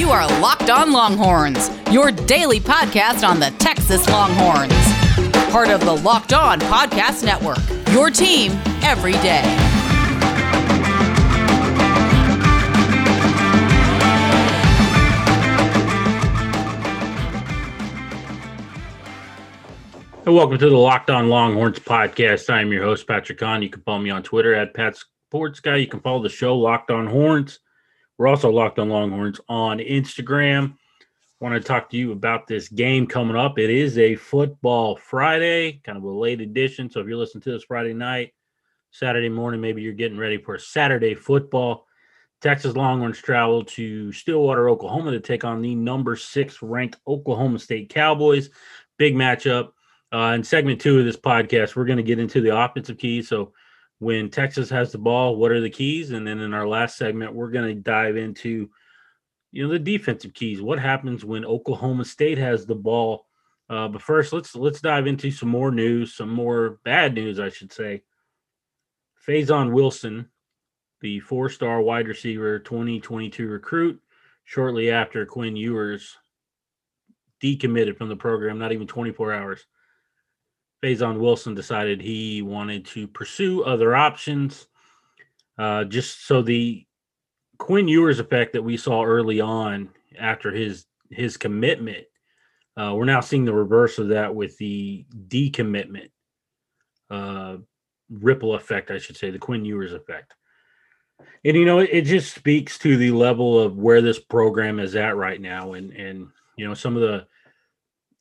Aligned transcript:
You 0.00 0.08
are 0.08 0.26
Locked 0.40 0.70
On 0.70 0.92
Longhorns, 0.92 1.68
your 1.90 2.10
daily 2.10 2.58
podcast 2.58 3.22
on 3.22 3.38
the 3.38 3.50
Texas 3.58 4.08
Longhorns. 4.08 4.72
Part 5.52 5.68
of 5.68 5.80
the 5.80 5.92
Locked 5.92 6.32
On 6.32 6.58
Podcast 6.58 7.22
Network, 7.22 7.58
your 7.92 8.08
team 8.08 8.52
every 8.82 9.12
day. 9.12 9.42
And 20.24 20.34
welcome 20.34 20.56
to 20.56 20.70
the 20.70 20.74
Locked 20.74 21.10
On 21.10 21.28
Longhorns 21.28 21.78
podcast. 21.78 22.48
I'm 22.48 22.72
your 22.72 22.84
host, 22.84 23.06
Patrick 23.06 23.36
Kahn. 23.36 23.60
You 23.60 23.68
can 23.68 23.82
follow 23.82 23.98
me 23.98 24.08
on 24.08 24.22
Twitter 24.22 24.54
at 24.54 24.72
Pat 24.72 24.96
Sports 24.96 25.60
Guy. 25.60 25.76
You 25.76 25.88
can 25.88 26.00
follow 26.00 26.22
the 26.22 26.30
show 26.30 26.56
Locked 26.56 26.90
On 26.90 27.06
Horns. 27.06 27.58
We're 28.20 28.26
also 28.26 28.50
locked 28.50 28.78
on 28.78 28.90
Longhorns 28.90 29.40
on 29.48 29.78
Instagram. 29.78 30.76
Want 31.40 31.54
to 31.54 31.66
talk 31.66 31.88
to 31.88 31.96
you 31.96 32.12
about 32.12 32.46
this 32.46 32.68
game 32.68 33.06
coming 33.06 33.34
up. 33.34 33.58
It 33.58 33.70
is 33.70 33.96
a 33.96 34.14
football 34.14 34.94
Friday, 34.96 35.80
kind 35.84 35.96
of 35.96 36.04
a 36.04 36.10
late 36.10 36.42
edition. 36.42 36.90
So 36.90 37.00
if 37.00 37.06
you're 37.06 37.16
listening 37.16 37.40
to 37.44 37.52
this 37.52 37.64
Friday 37.64 37.94
night, 37.94 38.34
Saturday 38.90 39.30
morning, 39.30 39.62
maybe 39.62 39.80
you're 39.80 39.94
getting 39.94 40.18
ready 40.18 40.36
for 40.36 40.58
Saturday 40.58 41.14
football. 41.14 41.86
Texas 42.42 42.76
Longhorns 42.76 43.16
travel 43.22 43.64
to 43.64 44.12
Stillwater, 44.12 44.68
Oklahoma 44.68 45.12
to 45.12 45.20
take 45.20 45.44
on 45.44 45.62
the 45.62 45.74
number 45.74 46.14
six 46.14 46.60
ranked 46.60 46.98
Oklahoma 47.08 47.58
State 47.58 47.88
Cowboys. 47.88 48.50
Big 48.98 49.14
matchup. 49.14 49.70
Uh, 50.12 50.34
in 50.34 50.44
segment 50.44 50.78
two 50.78 50.98
of 50.98 51.06
this 51.06 51.16
podcast, 51.16 51.74
we're 51.74 51.86
going 51.86 51.96
to 51.96 52.02
get 52.02 52.18
into 52.18 52.42
the 52.42 52.54
offensive 52.54 52.98
keys. 52.98 53.28
So 53.28 53.54
when 54.00 54.30
Texas 54.30 54.70
has 54.70 54.90
the 54.90 54.98
ball, 54.98 55.36
what 55.36 55.52
are 55.52 55.60
the 55.60 55.70
keys? 55.70 56.10
And 56.10 56.26
then 56.26 56.40
in 56.40 56.54
our 56.54 56.66
last 56.66 56.96
segment, 56.96 57.34
we're 57.34 57.50
going 57.50 57.68
to 57.68 57.80
dive 57.80 58.16
into 58.16 58.70
you 59.52 59.62
know 59.62 59.72
the 59.72 59.78
defensive 59.78 60.32
keys. 60.32 60.62
What 60.62 60.78
happens 60.78 61.24
when 61.24 61.44
Oklahoma 61.44 62.04
State 62.04 62.38
has 62.38 62.66
the 62.66 62.74
ball? 62.74 63.26
Uh, 63.68 63.88
but 63.88 64.02
first, 64.02 64.32
let's 64.32 64.56
let's 64.56 64.80
dive 64.80 65.06
into 65.06 65.30
some 65.30 65.50
more 65.50 65.70
news, 65.70 66.14
some 66.14 66.30
more 66.30 66.80
bad 66.82 67.14
news, 67.14 67.38
I 67.38 67.50
should 67.50 67.72
say. 67.72 68.02
Faison 69.26 69.72
Wilson, 69.72 70.30
the 71.02 71.20
four-star 71.20 71.82
wide 71.82 72.08
receiver, 72.08 72.58
2022 72.58 73.46
recruit, 73.46 74.00
shortly 74.44 74.90
after 74.90 75.26
Quinn 75.26 75.56
Ewers 75.56 76.16
decommitted 77.42 77.98
from 77.98 78.08
the 78.08 78.16
program, 78.16 78.58
not 78.58 78.72
even 78.72 78.86
24 78.86 79.32
hours 79.32 79.66
Faison 80.82 81.18
Wilson 81.18 81.54
decided 81.54 82.00
he 82.00 82.42
wanted 82.42 82.86
to 82.86 83.06
pursue 83.06 83.62
other 83.64 83.94
options. 83.94 84.66
Uh, 85.58 85.84
just 85.84 86.26
so 86.26 86.40
the 86.40 86.86
Quinn 87.58 87.86
Ewers 87.86 88.18
effect 88.18 88.54
that 88.54 88.62
we 88.62 88.76
saw 88.76 89.04
early 89.04 89.40
on 89.40 89.90
after 90.18 90.50
his 90.50 90.86
his 91.10 91.36
commitment, 91.36 92.06
uh, 92.76 92.94
we're 92.94 93.04
now 93.04 93.20
seeing 93.20 93.44
the 93.44 93.52
reverse 93.52 93.98
of 93.98 94.08
that 94.08 94.34
with 94.34 94.56
the 94.58 95.04
decommitment 95.28 96.08
uh, 97.10 97.56
ripple 98.08 98.54
effect, 98.54 98.90
I 98.90 98.98
should 98.98 99.16
say, 99.16 99.30
the 99.30 99.38
Quinn 99.38 99.64
Ewers 99.64 99.92
effect. 99.92 100.34
And 101.44 101.56
you 101.56 101.66
know, 101.66 101.80
it, 101.80 101.90
it 101.92 102.04
just 102.04 102.34
speaks 102.34 102.78
to 102.78 102.96
the 102.96 103.10
level 103.10 103.58
of 103.58 103.76
where 103.76 104.00
this 104.00 104.18
program 104.18 104.78
is 104.78 104.96
at 104.96 105.16
right 105.16 105.40
now, 105.40 105.74
and 105.74 105.92
and 105.92 106.28
you 106.56 106.66
know 106.66 106.74
some 106.74 106.96
of 106.96 107.02
the 107.02 107.26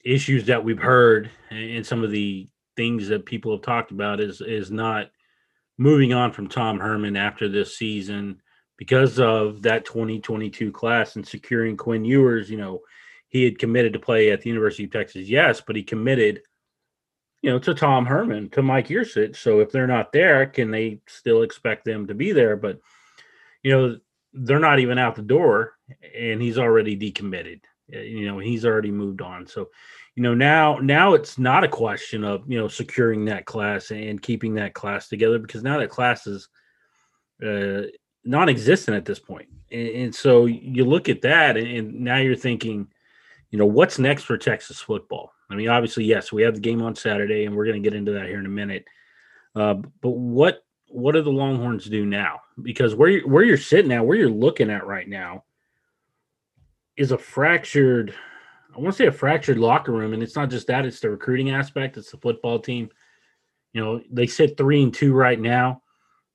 issues 0.09 0.45
that 0.45 0.63
we've 0.63 0.79
heard 0.79 1.29
and 1.51 1.85
some 1.85 2.03
of 2.03 2.11
the 2.11 2.47
things 2.75 3.07
that 3.07 3.25
people 3.25 3.51
have 3.51 3.61
talked 3.61 3.91
about 3.91 4.19
is 4.19 4.41
is 4.41 4.71
not 4.71 5.11
moving 5.77 6.13
on 6.13 6.31
from 6.31 6.47
Tom 6.47 6.79
Herman 6.79 7.15
after 7.15 7.47
this 7.47 7.77
season 7.77 8.41
because 8.77 9.19
of 9.19 9.61
that 9.61 9.85
2022 9.85 10.71
class 10.71 11.15
and 11.15 11.27
securing 11.27 11.75
Quinn 11.75 12.05
Ewers, 12.05 12.49
you 12.49 12.57
know, 12.57 12.79
he 13.27 13.43
had 13.43 13.59
committed 13.59 13.93
to 13.93 13.99
play 13.99 14.31
at 14.31 14.41
the 14.41 14.49
University 14.49 14.85
of 14.85 14.91
Texas, 14.91 15.27
yes, 15.27 15.61
but 15.61 15.75
he 15.75 15.83
committed, 15.83 16.41
you 17.41 17.51
know, 17.51 17.59
to 17.59 17.73
Tom 17.73 18.05
Herman, 18.05 18.49
to 18.51 18.61
Mike 18.61 18.87
Yurcich. 18.87 19.35
So 19.35 19.59
if 19.59 19.71
they're 19.71 19.85
not 19.85 20.11
there, 20.11 20.45
can 20.45 20.71
they 20.71 21.01
still 21.07 21.43
expect 21.43 21.85
them 21.85 22.07
to 22.07 22.13
be 22.13 22.31
there? 22.31 22.55
But 22.55 22.79
you 23.63 23.71
know, 23.71 23.97
they're 24.33 24.59
not 24.59 24.79
even 24.79 24.97
out 24.97 25.15
the 25.15 25.21
door, 25.21 25.73
and 26.17 26.41
he's 26.41 26.57
already 26.57 26.97
decommitted. 26.97 27.61
Uh, 27.93 27.99
you 27.99 28.27
know, 28.27 28.39
he's 28.39 28.65
already 28.65 28.91
moved 28.91 29.21
on. 29.21 29.47
So, 29.47 29.69
you 30.19 30.23
know, 30.23 30.33
now 30.33 30.79
now 30.81 31.13
it's 31.13 31.39
not 31.39 31.63
a 31.63 31.69
question 31.69 32.25
of 32.25 32.43
you 32.45 32.59
know 32.59 32.67
securing 32.67 33.23
that 33.23 33.45
class 33.45 33.89
and 33.89 34.21
keeping 34.21 34.55
that 34.55 34.73
class 34.73 35.07
together 35.07 35.39
because 35.39 35.63
now 35.63 35.79
that 35.79 35.89
class 35.89 36.27
is 36.27 36.49
uh, 37.41 37.83
non-existent 38.25 38.97
at 38.97 39.05
this 39.05 39.17
point. 39.17 39.47
And, 39.71 39.87
and 39.87 40.13
so 40.13 40.45
you 40.45 40.83
look 40.83 41.07
at 41.07 41.21
that, 41.21 41.55
and, 41.55 41.67
and 41.67 42.01
now 42.01 42.17
you're 42.17 42.35
thinking, 42.35 42.89
you 43.49 43.57
know, 43.57 43.65
what's 43.65 43.97
next 43.97 44.23
for 44.23 44.37
Texas 44.37 44.81
football? 44.81 45.31
I 45.49 45.55
mean, 45.55 45.69
obviously, 45.69 46.03
yes, 46.03 46.33
we 46.33 46.41
have 46.41 46.55
the 46.55 46.59
game 46.59 46.81
on 46.81 46.97
Saturday, 46.97 47.45
and 47.45 47.55
we're 47.55 47.63
going 47.63 47.81
to 47.81 47.89
get 47.89 47.95
into 47.97 48.11
that 48.11 48.25
here 48.25 48.39
in 48.39 48.45
a 48.45 48.49
minute. 48.49 48.83
Uh, 49.55 49.75
but 50.01 50.09
what 50.09 50.65
what 50.89 51.13
do 51.13 51.21
the 51.21 51.31
Longhorns 51.31 51.85
do 51.85 52.05
now? 52.05 52.41
Because 52.61 52.93
where 52.93 53.21
where 53.21 53.45
you're 53.45 53.55
sitting 53.55 53.93
at, 53.93 54.05
where 54.05 54.17
you're 54.17 54.29
looking 54.29 54.69
at 54.69 54.85
right 54.85 55.07
now, 55.07 55.45
is 56.97 57.13
a 57.13 57.17
fractured. 57.17 58.13
I 58.75 58.79
want 58.79 58.93
to 58.95 58.97
say 58.97 59.07
a 59.07 59.11
fractured 59.11 59.57
locker 59.57 59.91
room, 59.91 60.13
and 60.13 60.21
it's 60.21 60.35
not 60.35 60.49
just 60.49 60.67
that; 60.67 60.85
it's 60.85 60.99
the 60.99 61.09
recruiting 61.09 61.49
aspect. 61.49 61.97
It's 61.97 62.11
the 62.11 62.17
football 62.17 62.59
team. 62.59 62.89
You 63.73 63.83
know, 63.83 64.01
they 64.11 64.27
sit 64.27 64.57
three 64.57 64.83
and 64.83 64.93
two 64.93 65.13
right 65.13 65.39
now. 65.39 65.81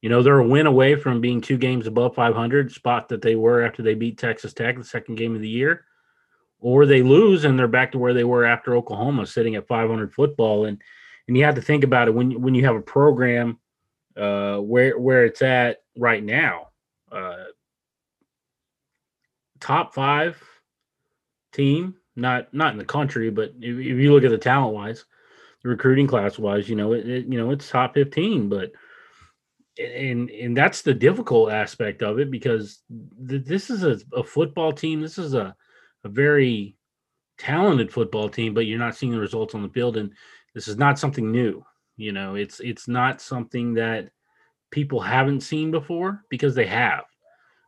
You 0.03 0.11
know, 0.11 0.23
they're 0.23 0.39
a 0.39 0.47
win 0.47 0.67
away 0.67 0.97
from 0.97 1.21
being 1.21 1.41
two 1.41 1.57
games 1.57 1.87
above 1.87 2.15
500, 2.15 2.71
spot 2.71 3.09
that 3.09 3.23
they 3.23 3.37
were 3.37 3.63
after 3.63 3.83
they 3.83 3.95
beat 3.95 4.19
Texas 4.19 4.53
Tech 4.53 4.77
the 4.77 4.85
second 4.85 5.15
game 5.15 5.35
of 5.35 5.41
the 5.41 5.49
year, 5.49 5.87
or 6.61 6.85
they 6.85 7.03
lose 7.03 7.45
and 7.45 7.59
they're 7.59 7.69
back 7.69 7.93
to 7.93 7.99
where 7.99 8.13
they 8.13 8.25
were 8.25 8.45
after 8.45 8.77
Oklahoma, 8.77 9.27
sitting 9.27 9.55
at 9.55 9.67
500 9.67 10.13
football. 10.13 10.67
And 10.67 10.83
and 11.27 11.37
you 11.37 11.45
have 11.45 11.55
to 11.55 11.63
think 11.63 11.85
about 11.85 12.09
it 12.09 12.15
when 12.15 12.41
when 12.41 12.55
you 12.55 12.65
have 12.67 12.77
a 12.77 12.83
program 12.83 13.59
uh, 14.17 14.59
where 14.59 14.99
where 14.99 15.25
it's 15.25 15.43
at 15.43 15.83
right 15.97 16.23
now, 16.23 16.69
uh, 17.11 17.45
top 19.61 19.95
five 19.95 20.43
team, 21.53 21.95
not 22.17 22.53
not 22.53 22.73
in 22.73 22.79
the 22.79 22.85
country, 22.85 23.31
but 23.31 23.53
if, 23.61 23.79
if 23.79 23.99
you 23.99 24.13
look 24.13 24.25
at 24.25 24.31
the 24.31 24.39
talent 24.39 24.75
wise, 24.75 25.05
the 25.63 25.69
recruiting 25.69 26.07
class 26.07 26.39
wise, 26.39 26.69
you 26.69 26.77
know, 26.77 26.93
it, 26.93 27.09
it, 27.09 27.27
you 27.27 27.39
know 27.39 27.51
it's 27.51 27.69
top 27.69 27.95
fifteen, 27.95 28.49
but 28.49 28.73
and 29.79 30.31
and 30.31 30.57
that's 30.57 30.83
the 30.83 30.95
difficult 30.95 31.51
aspect 31.51 32.03
of 32.03 32.19
it 32.19 32.31
because 32.31 32.83
th- 33.29 33.45
this 33.45 33.71
is 33.71 33.83
a, 33.83 33.99
a, 34.13 34.23
football 34.23 34.73
team. 34.73 35.01
This 35.01 35.19
is 35.19 35.35
a 35.35 35.55
a 36.05 36.09
very 36.09 36.77
talented 37.39 37.93
football 37.93 38.29
team, 38.29 38.55
but 38.55 38.67
you're 38.67 38.79
not 38.79 38.95
seeing 38.95 39.13
the 39.13 39.19
results 39.19 39.55
on 39.55 39.63
the 39.63 39.69
field, 39.69 39.97
and 39.97 40.13
this 40.55 40.69
is 40.69 40.77
not 40.77 40.99
something 40.99 41.33
new. 41.33 41.65
You 41.97 42.13
know, 42.13 42.37
it's 42.37 42.61
it's 42.61 42.87
not 42.87 43.21
something 43.21 43.75
that 43.75 44.11
people 44.71 45.01
haven't 45.01 45.41
seen 45.41 45.71
before 45.71 46.23
because 46.29 46.55
they 46.55 46.67
have. 46.67 47.05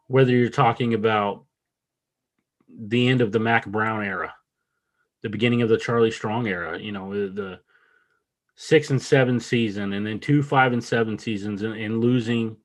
Whether 0.09 0.33
you're 0.33 0.51
talking 0.51 0.95
about 0.95 1.46
the 2.79 3.09
end 3.09 3.21
of 3.21 3.33
the 3.33 3.39
Mack 3.39 3.67
Brown 3.67 4.05
era, 4.05 4.35
the 5.23 5.29
beginning 5.29 5.63
of 5.63 5.69
the 5.69 5.79
Charlie 5.79 6.11
Strong 6.11 6.47
era, 6.47 6.79
you 6.79 6.93
know, 6.93 7.13
the 7.29 7.61
six 8.55 8.91
and 8.91 9.01
seven 9.01 9.39
season, 9.41 9.93
and 9.93 10.07
then 10.07 10.19
two 10.19 10.43
five 10.43 10.73
and 10.73 10.83
seven 10.83 11.19
seasons, 11.19 11.63
and, 11.63 11.75
and 11.75 12.01
losing 12.01 12.57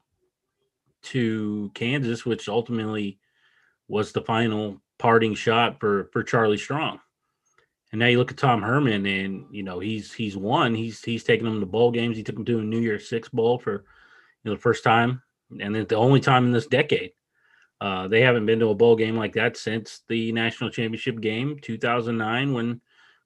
to 1.03 1.71
Kansas, 1.73 2.25
which 2.25 2.49
ultimately 2.49 3.19
was 3.87 4.11
the 4.11 4.21
final 4.21 4.81
parting 4.97 5.33
shot 5.35 5.79
for 5.79 6.09
for 6.11 6.23
Charlie 6.23 6.57
Strong. 6.57 6.99
And 7.91 7.99
now 7.99 8.07
you 8.07 8.17
look 8.17 8.31
at 8.31 8.37
Tom 8.37 8.61
Herman, 8.61 9.05
and 9.05 9.45
you 9.51 9.63
know 9.63 9.79
he's 9.79 10.13
he's 10.13 10.37
won. 10.37 10.73
He's 10.73 11.03
he's 11.03 11.23
taken 11.23 11.45
them 11.45 11.59
to 11.59 11.65
bowl 11.65 11.91
games. 11.91 12.17
He 12.17 12.23
took 12.23 12.35
them 12.35 12.45
to 12.45 12.59
a 12.59 12.63
New 12.63 12.79
Year's 12.79 13.09
Six 13.09 13.29
bowl 13.29 13.59
for 13.59 13.73
you 13.73 14.49
know 14.49 14.55
the 14.55 14.61
first 14.61 14.83
time, 14.83 15.21
and 15.59 15.75
then 15.75 15.85
the 15.87 15.95
only 15.95 16.19
time 16.19 16.45
in 16.45 16.51
this 16.51 16.67
decade. 16.67 17.11
Uh, 17.81 18.07
they 18.07 18.21
haven't 18.21 18.45
been 18.45 18.59
to 18.59 18.69
a 18.69 18.75
bowl 18.75 18.95
game 18.95 19.17
like 19.17 19.33
that 19.33 19.57
since 19.57 20.01
the 20.07 20.31
national 20.31 20.69
championship 20.69 21.19
game 21.19 21.57
2009 21.59 22.53
when 22.53 22.79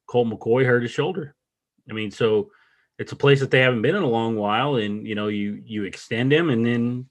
Colt 0.08 0.30
McCoy 0.30 0.66
hurt 0.66 0.84
his 0.84 0.92
shoulder. 0.92 1.36
I 1.90 1.94
mean, 1.94 2.10
so 2.10 2.50
it's 2.98 3.12
a 3.12 3.18
place 3.18 3.42
that 3.42 3.52
they 3.52 3.60
haven't 3.60 3.82
been 3.82 3.98
in 3.98 4.04
a 4.04 4.08
long 4.08 4.38
while, 4.38 4.78
and 4.78 5.06
you 5.06 5.14
know, 5.14 5.28
you 5.28 5.62
you 5.66 5.84
extend 5.84 6.32
him, 6.32 6.50
and 6.50 6.66
then 6.66 7.10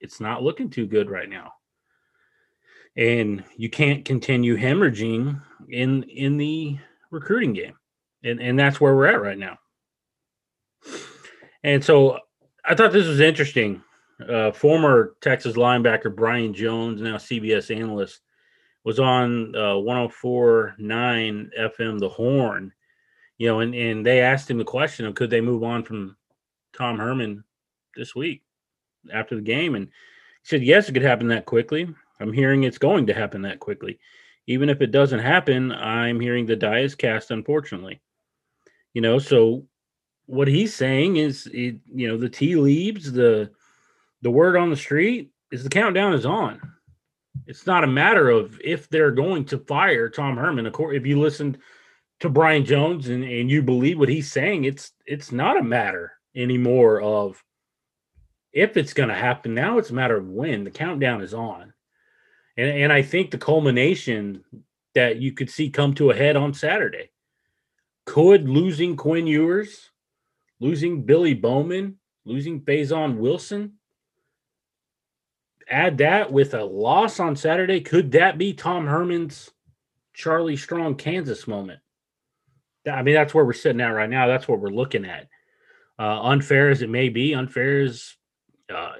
it's 0.00 0.20
not 0.20 0.42
looking 0.42 0.68
too 0.68 0.86
good 0.86 1.08
right 1.08 1.30
now. 1.30 1.52
And 2.96 3.44
you 3.56 3.70
can't 3.70 4.04
continue 4.04 4.56
hemorrhaging 4.56 5.40
in 5.68 6.02
in 6.02 6.38
the 6.38 6.76
recruiting 7.12 7.52
game, 7.52 7.74
and 8.24 8.40
and 8.40 8.58
that's 8.58 8.80
where 8.80 8.96
we're 8.96 9.06
at 9.06 9.22
right 9.22 9.38
now. 9.38 9.58
And 11.62 11.84
so 11.84 12.18
I 12.64 12.74
thought 12.74 12.92
this 12.92 13.06
was 13.06 13.20
interesting 13.20 13.82
uh, 14.26 14.52
former 14.52 15.16
Texas 15.20 15.54
linebacker 15.54 16.14
Brian 16.14 16.52
Jones, 16.52 17.00
now 17.00 17.16
CBS 17.16 17.74
analyst, 17.74 18.20
was 18.84 18.98
on 18.98 19.54
uh, 19.54 19.74
104.9 19.74 21.50
FM, 21.58 21.98
The 21.98 22.08
Horn. 22.08 22.72
You 23.36 23.48
know, 23.48 23.60
and, 23.60 23.74
and 23.74 24.04
they 24.04 24.20
asked 24.20 24.50
him 24.50 24.58
the 24.58 24.64
question 24.64 25.06
of 25.06 25.14
could 25.14 25.30
they 25.30 25.40
move 25.40 25.62
on 25.62 25.84
from 25.84 26.16
Tom 26.76 26.98
Herman 26.98 27.44
this 27.96 28.14
week 28.14 28.42
after 29.12 29.36
the 29.36 29.42
game, 29.42 29.74
and 29.74 29.86
he 29.86 29.92
said 30.42 30.62
yes, 30.62 30.88
it 30.88 30.92
could 30.92 31.02
happen 31.02 31.28
that 31.28 31.46
quickly. 31.46 31.88
I'm 32.20 32.32
hearing 32.32 32.64
it's 32.64 32.78
going 32.78 33.06
to 33.06 33.14
happen 33.14 33.42
that 33.42 33.60
quickly. 33.60 33.98
Even 34.48 34.68
if 34.68 34.80
it 34.80 34.90
doesn't 34.90 35.20
happen, 35.20 35.70
I'm 35.70 36.18
hearing 36.18 36.46
the 36.46 36.56
die 36.56 36.80
is 36.80 36.94
cast, 36.94 37.30
unfortunately. 37.30 38.00
You 38.94 39.02
know, 39.02 39.18
so 39.18 39.66
what 40.26 40.48
he's 40.48 40.74
saying 40.74 41.16
is, 41.16 41.46
it, 41.52 41.76
you 41.94 42.08
know, 42.08 42.16
the 42.16 42.28
tea 42.28 42.56
leaves, 42.56 43.12
the 43.12 43.50
the 44.22 44.30
word 44.30 44.56
on 44.56 44.70
the 44.70 44.76
street 44.76 45.30
is 45.50 45.62
the 45.62 45.70
countdown 45.70 46.14
is 46.14 46.26
on. 46.26 46.60
It's 47.46 47.66
not 47.66 47.84
a 47.84 47.88
matter 47.88 48.28
of 48.28 48.60
if 48.62 48.88
they're 48.88 49.10
going 49.10 49.44
to 49.46 49.58
fire 49.58 50.08
Tom 50.08 50.36
Herman. 50.36 50.66
Of 50.66 50.72
course, 50.72 50.96
if 50.96 51.06
you 51.06 51.20
listened 51.20 51.58
to 52.20 52.28
Brian 52.28 52.64
Jones 52.64 53.08
and, 53.08 53.24
and 53.24 53.50
you 53.50 53.62
believe 53.62 53.98
what 53.98 54.08
he's 54.08 54.30
saying, 54.30 54.64
it's 54.64 54.92
it's 55.06 55.32
not 55.32 55.58
a 55.58 55.62
matter 55.62 56.12
anymore 56.34 57.00
of 57.00 57.42
if 58.52 58.76
it's 58.76 58.92
going 58.92 59.08
to 59.08 59.14
happen. 59.14 59.54
Now 59.54 59.78
it's 59.78 59.90
a 59.90 59.94
matter 59.94 60.16
of 60.16 60.28
when. 60.28 60.64
The 60.64 60.70
countdown 60.70 61.22
is 61.22 61.32
on, 61.32 61.72
and 62.56 62.68
and 62.68 62.92
I 62.92 63.02
think 63.02 63.30
the 63.30 63.38
culmination 63.38 64.44
that 64.94 65.16
you 65.18 65.32
could 65.32 65.48
see 65.48 65.70
come 65.70 65.94
to 65.94 66.10
a 66.10 66.16
head 66.16 66.36
on 66.36 66.52
Saturday 66.52 67.10
could 68.04 68.48
losing 68.48 68.96
Quinn 68.96 69.26
Ewers, 69.26 69.90
losing 70.60 71.02
Billy 71.04 71.34
Bowman, 71.34 71.98
losing 72.24 72.62
Faison 72.62 73.18
Wilson 73.18 73.77
add 75.68 75.98
that 75.98 76.32
with 76.32 76.54
a 76.54 76.64
loss 76.64 77.20
on 77.20 77.36
Saturday, 77.36 77.80
could 77.80 78.12
that 78.12 78.38
be 78.38 78.52
Tom 78.52 78.86
Herman's 78.86 79.50
Charlie 80.14 80.56
Strong 80.56 80.96
Kansas 80.96 81.46
moment? 81.46 81.80
I 82.90 83.02
mean, 83.02 83.14
that's 83.14 83.34
where 83.34 83.44
we're 83.44 83.52
sitting 83.52 83.80
at 83.80 83.88
right 83.88 84.08
now. 84.08 84.26
That's 84.26 84.48
what 84.48 84.60
we're 84.60 84.70
looking 84.70 85.04
at. 85.04 85.28
Uh, 85.98 86.22
unfair 86.22 86.70
as 86.70 86.82
it 86.82 86.88
may 86.88 87.08
be, 87.08 87.34
unfair 87.34 87.82
is, 87.82 88.16
uh, 88.74 88.92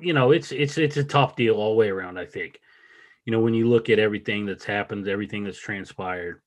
you 0.00 0.12
know, 0.12 0.30
it's 0.30 0.52
it's 0.52 0.78
it's 0.78 0.96
a 0.96 1.04
tough 1.04 1.34
deal 1.36 1.56
all 1.56 1.70
the 1.70 1.76
way 1.76 1.88
around. 1.88 2.18
I 2.18 2.24
think, 2.24 2.60
you 3.24 3.32
know, 3.32 3.40
when 3.40 3.54
you 3.54 3.68
look 3.68 3.90
at 3.90 3.98
everything 3.98 4.46
that's 4.46 4.64
happened, 4.64 5.08
everything 5.08 5.44
that's 5.44 5.58
transpired, 5.58 6.40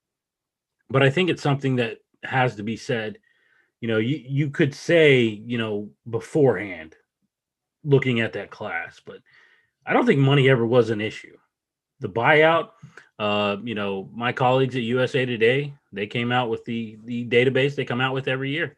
but 0.89 1.03
I 1.03 1.09
think 1.09 1.29
it's 1.29 1.43
something 1.43 1.75
that 1.77 1.97
has 2.23 2.55
to 2.55 2.63
be 2.63 2.77
said. 2.77 3.19
You 3.81 3.89
know, 3.89 3.97
you 3.97 4.23
you 4.25 4.49
could 4.49 4.73
say, 4.73 5.21
you 5.21 5.57
know, 5.57 5.89
beforehand, 6.09 6.95
looking 7.87 8.19
at 8.19 8.33
that 8.33 8.51
class, 8.51 9.01
but 9.03 9.19
I 9.85 9.93
don't 9.93 10.05
think 10.05 10.19
money 10.19 10.49
ever 10.49 10.65
was 10.65 10.89
an 10.89 10.99
issue. 10.99 11.37
The 12.01 12.09
buyout, 12.09 12.71
uh, 13.17 13.57
you 13.63 13.73
know, 13.73 14.09
my 14.13 14.33
colleagues 14.33 14.75
at 14.75 14.81
USA 14.81 15.25
Today, 15.25 15.73
they 15.93 16.05
came 16.05 16.31
out 16.31 16.49
with 16.49 16.65
the 16.65 16.97
the 17.05 17.25
database 17.25 17.75
they 17.75 17.85
come 17.85 18.01
out 18.01 18.13
with 18.13 18.27
every 18.27 18.51
year, 18.51 18.75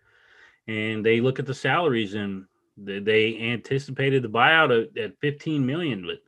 and 0.67 1.03
they 1.03 1.19
look 1.19 1.39
at 1.39 1.47
the 1.47 1.53
salaries 1.53 2.13
and 2.13 2.45
they, 2.77 2.99
they 2.99 3.51
anticipated 3.51 4.21
the 4.21 4.29
buyout 4.29 4.89
at, 4.95 4.97
at 4.97 5.19
15 5.19 5.65
million, 5.65 6.05
but 6.05 6.19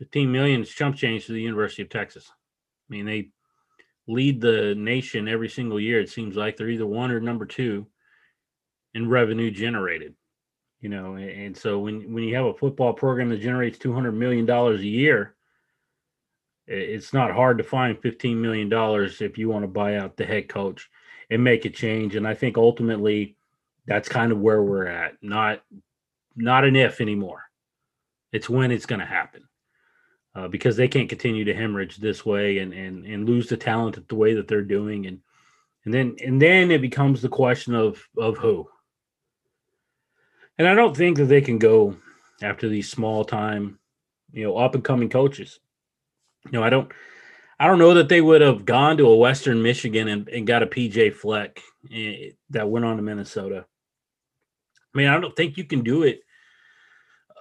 15 0.00 0.30
million 0.30 0.62
is 0.62 0.68
chump 0.68 0.96
change 0.96 1.26
to 1.26 1.32
the 1.32 1.40
University 1.40 1.82
of 1.82 1.88
Texas. 1.88 2.30
I 2.30 2.92
mean, 2.92 3.06
they 3.06 3.30
lead 4.08 4.40
the 4.40 4.74
nation 4.74 5.28
every 5.28 5.48
single 5.48 5.78
year. 5.78 6.00
It 6.00 6.10
seems 6.10 6.36
like 6.36 6.56
they're 6.56 6.68
either 6.68 6.86
one 6.86 7.10
or 7.10 7.20
number 7.20 7.46
two 7.46 7.86
in 8.94 9.08
revenue 9.08 9.50
generated 9.50 10.14
you 10.80 10.88
know 10.88 11.16
and 11.16 11.56
so 11.56 11.78
when 11.78 12.12
when 12.12 12.24
you 12.24 12.34
have 12.34 12.46
a 12.46 12.54
football 12.54 12.92
program 12.92 13.28
that 13.28 13.40
generates 13.40 13.78
200 13.78 14.12
million 14.12 14.46
dollars 14.46 14.80
a 14.80 14.86
year 14.86 15.34
it's 16.66 17.14
not 17.14 17.32
hard 17.32 17.58
to 17.58 17.64
find 17.64 17.98
15 18.00 18.40
million 18.40 18.68
dollars 18.68 19.20
if 19.20 19.38
you 19.38 19.48
want 19.48 19.62
to 19.64 19.68
buy 19.68 19.96
out 19.96 20.16
the 20.16 20.24
head 20.24 20.48
coach 20.48 20.88
and 21.30 21.42
make 21.42 21.64
a 21.64 21.70
change 21.70 22.14
and 22.14 22.26
i 22.26 22.34
think 22.34 22.56
ultimately 22.56 23.36
that's 23.86 24.08
kind 24.08 24.30
of 24.32 24.38
where 24.38 24.62
we're 24.62 24.86
at 24.86 25.14
not 25.22 25.62
not 26.38 26.64
an 26.64 26.76
if 26.76 27.00
anymore. 27.00 27.42
It's 28.32 28.48
when 28.48 28.70
it's 28.70 28.86
going 28.86 29.00
to 29.00 29.06
happen 29.06 29.48
uh, 30.34 30.48
because 30.48 30.76
they 30.76 30.88
can't 30.88 31.08
continue 31.08 31.44
to 31.44 31.54
hemorrhage 31.54 31.96
this 31.96 32.24
way 32.24 32.58
and 32.58 32.72
and 32.72 33.04
and 33.04 33.28
lose 33.28 33.48
the 33.48 33.56
talent 33.56 34.08
the 34.08 34.14
way 34.14 34.34
that 34.34 34.48
they're 34.48 34.62
doing 34.62 35.06
and 35.06 35.20
and 35.84 35.92
then 35.94 36.16
and 36.24 36.40
then 36.40 36.70
it 36.70 36.80
becomes 36.80 37.22
the 37.22 37.28
question 37.28 37.74
of 37.74 38.06
of 38.16 38.36
who 38.38 38.68
and 40.58 40.66
I 40.66 40.74
don't 40.74 40.96
think 40.96 41.16
that 41.16 41.26
they 41.26 41.40
can 41.40 41.58
go 41.58 41.96
after 42.42 42.68
these 42.68 42.90
small 42.90 43.24
time, 43.24 43.78
you 44.32 44.44
know, 44.44 44.56
up 44.56 44.74
and 44.74 44.84
coming 44.84 45.08
coaches. 45.08 45.60
You 46.46 46.52
know, 46.52 46.62
I 46.62 46.70
don't 46.70 46.90
I 47.60 47.66
don't 47.66 47.78
know 47.78 47.94
that 47.94 48.08
they 48.08 48.20
would 48.20 48.40
have 48.40 48.64
gone 48.64 48.96
to 48.98 49.08
a 49.08 49.16
Western 49.16 49.62
Michigan 49.62 50.08
and, 50.08 50.28
and 50.28 50.46
got 50.46 50.62
a 50.62 50.66
PJ 50.66 51.14
Fleck 51.14 51.60
eh, 51.92 52.30
that 52.50 52.68
went 52.68 52.84
on 52.84 52.96
to 52.96 53.02
Minnesota. 53.02 53.66
I 54.94 54.98
mean, 54.98 55.08
I 55.08 55.18
don't 55.20 55.34
think 55.34 55.56
you 55.56 55.64
can 55.64 55.82
do 55.82 56.04
it 56.04 56.20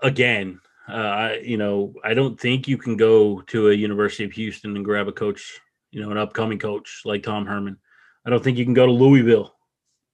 again. 0.01 0.59
Uh, 0.89 0.93
I, 0.93 1.33
you 1.43 1.57
know, 1.57 1.93
I 2.03 2.13
don't 2.13 2.39
think 2.39 2.67
you 2.67 2.77
can 2.77 2.97
go 2.97 3.41
to 3.41 3.69
a 3.69 3.73
University 3.73 4.23
of 4.23 4.31
Houston 4.31 4.75
and 4.75 4.85
grab 4.85 5.07
a 5.07 5.11
coach, 5.11 5.59
you 5.91 6.01
know, 6.01 6.11
an 6.11 6.17
upcoming 6.17 6.59
coach 6.59 7.01
like 7.05 7.23
Tom 7.23 7.45
Herman. 7.45 7.77
I 8.25 8.29
don't 8.29 8.43
think 8.43 8.57
you 8.57 8.65
can 8.65 8.73
go 8.73 8.85
to 8.85 8.91
Louisville 8.91 9.53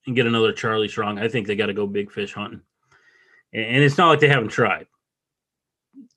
and 0.06 0.16
get 0.16 0.26
another 0.26 0.52
Charlie 0.52 0.88
Strong. 0.88 1.20
I 1.20 1.28
think 1.28 1.48
they 1.48 1.56
got 1.56 1.68
to 1.68 1.74
go 1.74 1.88
big 1.88 2.12
fish 2.12 2.34
hunting 2.34 2.62
and 3.54 3.84
it's 3.84 3.98
not 3.98 4.10
like 4.10 4.20
they 4.20 4.28
haven't 4.28 4.50
tried. 4.50 4.88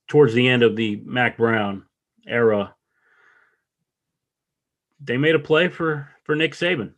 Towards 0.08 0.34
the 0.34 0.48
end 0.48 0.62
of 0.62 0.76
the 0.76 1.02
Mack 1.04 1.36
Brown 1.36 1.84
era, 2.26 2.74
they 5.00 5.16
made 5.16 5.34
a 5.34 5.40
play 5.40 5.68
for 5.68 6.08
for 6.24 6.34
Nick 6.34 6.52
Saban. 6.52 6.92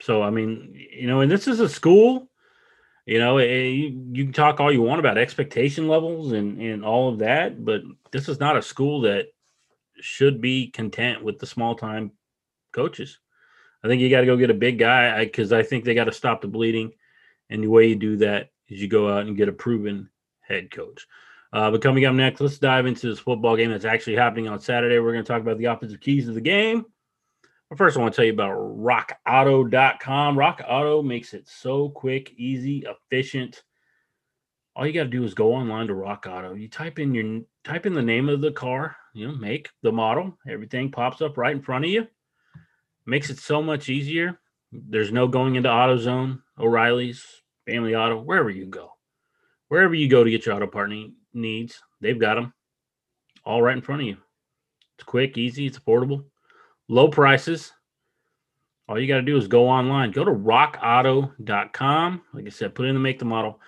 So 0.00 0.22
I 0.22 0.30
mean, 0.30 0.74
you 0.92 1.06
know, 1.06 1.20
and 1.20 1.30
this 1.30 1.48
is 1.48 1.60
a 1.60 1.68
school. 1.68 2.30
You 3.06 3.18
know, 3.18 3.36
you, 3.36 4.08
you 4.12 4.24
can 4.24 4.32
talk 4.32 4.60
all 4.60 4.72
you 4.72 4.80
want 4.80 5.00
about 5.00 5.18
expectation 5.18 5.88
levels 5.88 6.32
and 6.32 6.60
and 6.60 6.84
all 6.84 7.08
of 7.08 7.18
that, 7.18 7.64
but 7.64 7.82
this 8.12 8.28
is 8.28 8.40
not 8.40 8.56
a 8.56 8.62
school 8.62 9.02
that 9.02 9.26
should 10.00 10.40
be 10.40 10.68
content 10.68 11.22
with 11.22 11.38
the 11.38 11.46
small 11.46 11.74
time 11.74 12.12
coaches. 12.72 13.18
I 13.82 13.88
think 13.88 14.00
you 14.00 14.08
got 14.08 14.20
to 14.20 14.26
go 14.26 14.36
get 14.36 14.50
a 14.50 14.54
big 14.54 14.78
guy 14.78 15.22
because 15.24 15.52
I, 15.52 15.58
I 15.58 15.62
think 15.62 15.84
they 15.84 15.94
got 15.94 16.04
to 16.04 16.12
stop 16.12 16.40
the 16.40 16.48
bleeding, 16.48 16.92
and 17.50 17.62
the 17.62 17.68
way 17.68 17.88
you 17.88 17.96
do 17.96 18.16
that 18.18 18.50
is 18.68 18.80
you 18.80 18.88
go 18.88 19.12
out 19.12 19.26
and 19.26 19.36
get 19.36 19.48
a 19.48 19.52
proven 19.52 20.08
head 20.40 20.70
coach. 20.70 21.06
Uh, 21.52 21.70
but 21.70 21.82
coming 21.82 22.04
up 22.04 22.14
next, 22.14 22.40
let's 22.40 22.58
dive 22.58 22.86
into 22.86 23.08
this 23.08 23.20
football 23.20 23.56
game 23.56 23.70
that's 23.70 23.84
actually 23.84 24.16
happening 24.16 24.48
on 24.48 24.58
Saturday. 24.58 24.98
We're 24.98 25.12
going 25.12 25.24
to 25.24 25.32
talk 25.32 25.40
about 25.40 25.56
the 25.56 25.66
offensive 25.66 26.00
keys 26.00 26.26
of 26.26 26.34
the 26.34 26.40
game. 26.40 26.84
But 27.68 27.78
first, 27.78 27.96
I 27.96 28.00
want 28.00 28.12
to 28.12 28.16
tell 28.16 28.24
you 28.24 28.32
about 28.32 28.56
rockauto.com. 28.56 30.36
Rock 30.36 30.62
Auto 30.68 31.02
makes 31.02 31.32
it 31.32 31.48
so 31.48 31.88
quick, 31.90 32.32
easy, 32.36 32.84
efficient. 32.86 33.62
All 34.76 34.86
you 34.86 34.92
got 34.92 35.04
to 35.04 35.08
do 35.08 35.22
is 35.22 35.34
go 35.34 35.54
online 35.54 35.86
to 35.86 35.94
Rock 35.94 36.26
Auto. 36.28 36.54
You 36.54 36.68
type 36.68 36.98
in 36.98 37.14
your 37.14 37.42
type 37.62 37.86
in 37.86 37.94
the 37.94 38.02
name 38.02 38.28
of 38.28 38.40
the 38.40 38.50
car, 38.50 38.96
you 39.12 39.28
know, 39.28 39.34
make 39.34 39.70
the 39.82 39.92
model, 39.92 40.36
everything 40.48 40.90
pops 40.90 41.22
up 41.22 41.38
right 41.38 41.54
in 41.54 41.62
front 41.62 41.84
of 41.84 41.90
you. 41.90 42.06
Makes 43.06 43.30
it 43.30 43.38
so 43.38 43.62
much 43.62 43.88
easier. 43.88 44.40
There's 44.72 45.12
no 45.12 45.28
going 45.28 45.54
into 45.54 45.68
AutoZone, 45.68 46.42
O'Reilly's, 46.58 47.24
Family 47.66 47.94
Auto, 47.94 48.20
wherever 48.20 48.50
you 48.50 48.66
go. 48.66 48.90
Wherever 49.68 49.94
you 49.94 50.08
go 50.08 50.22
to 50.22 50.30
get 50.30 50.46
your 50.46 50.54
auto 50.54 50.66
part 50.66 50.92
needs, 51.32 51.82
they've 52.00 52.18
got 52.18 52.34
them 52.34 52.52
all 53.44 53.62
right 53.62 53.76
in 53.76 53.82
front 53.82 54.02
of 54.02 54.08
you. 54.08 54.16
It's 54.96 55.04
quick, 55.04 55.36
easy, 55.36 55.66
it's 55.66 55.78
affordable, 55.78 56.24
low 56.88 57.08
prices. 57.08 57.72
All 58.88 58.98
you 58.98 59.08
got 59.08 59.16
to 59.16 59.22
do 59.22 59.36
is 59.36 59.48
go 59.48 59.68
online. 59.68 60.10
Go 60.10 60.24
to 60.24 60.30
rockauto.com. 60.30 62.22
Like 62.34 62.46
I 62.46 62.50
said, 62.50 62.74
put 62.74 62.86
in 62.86 62.94
the 62.94 63.00
make 63.00 63.18
the 63.18 63.24
model. 63.24 63.60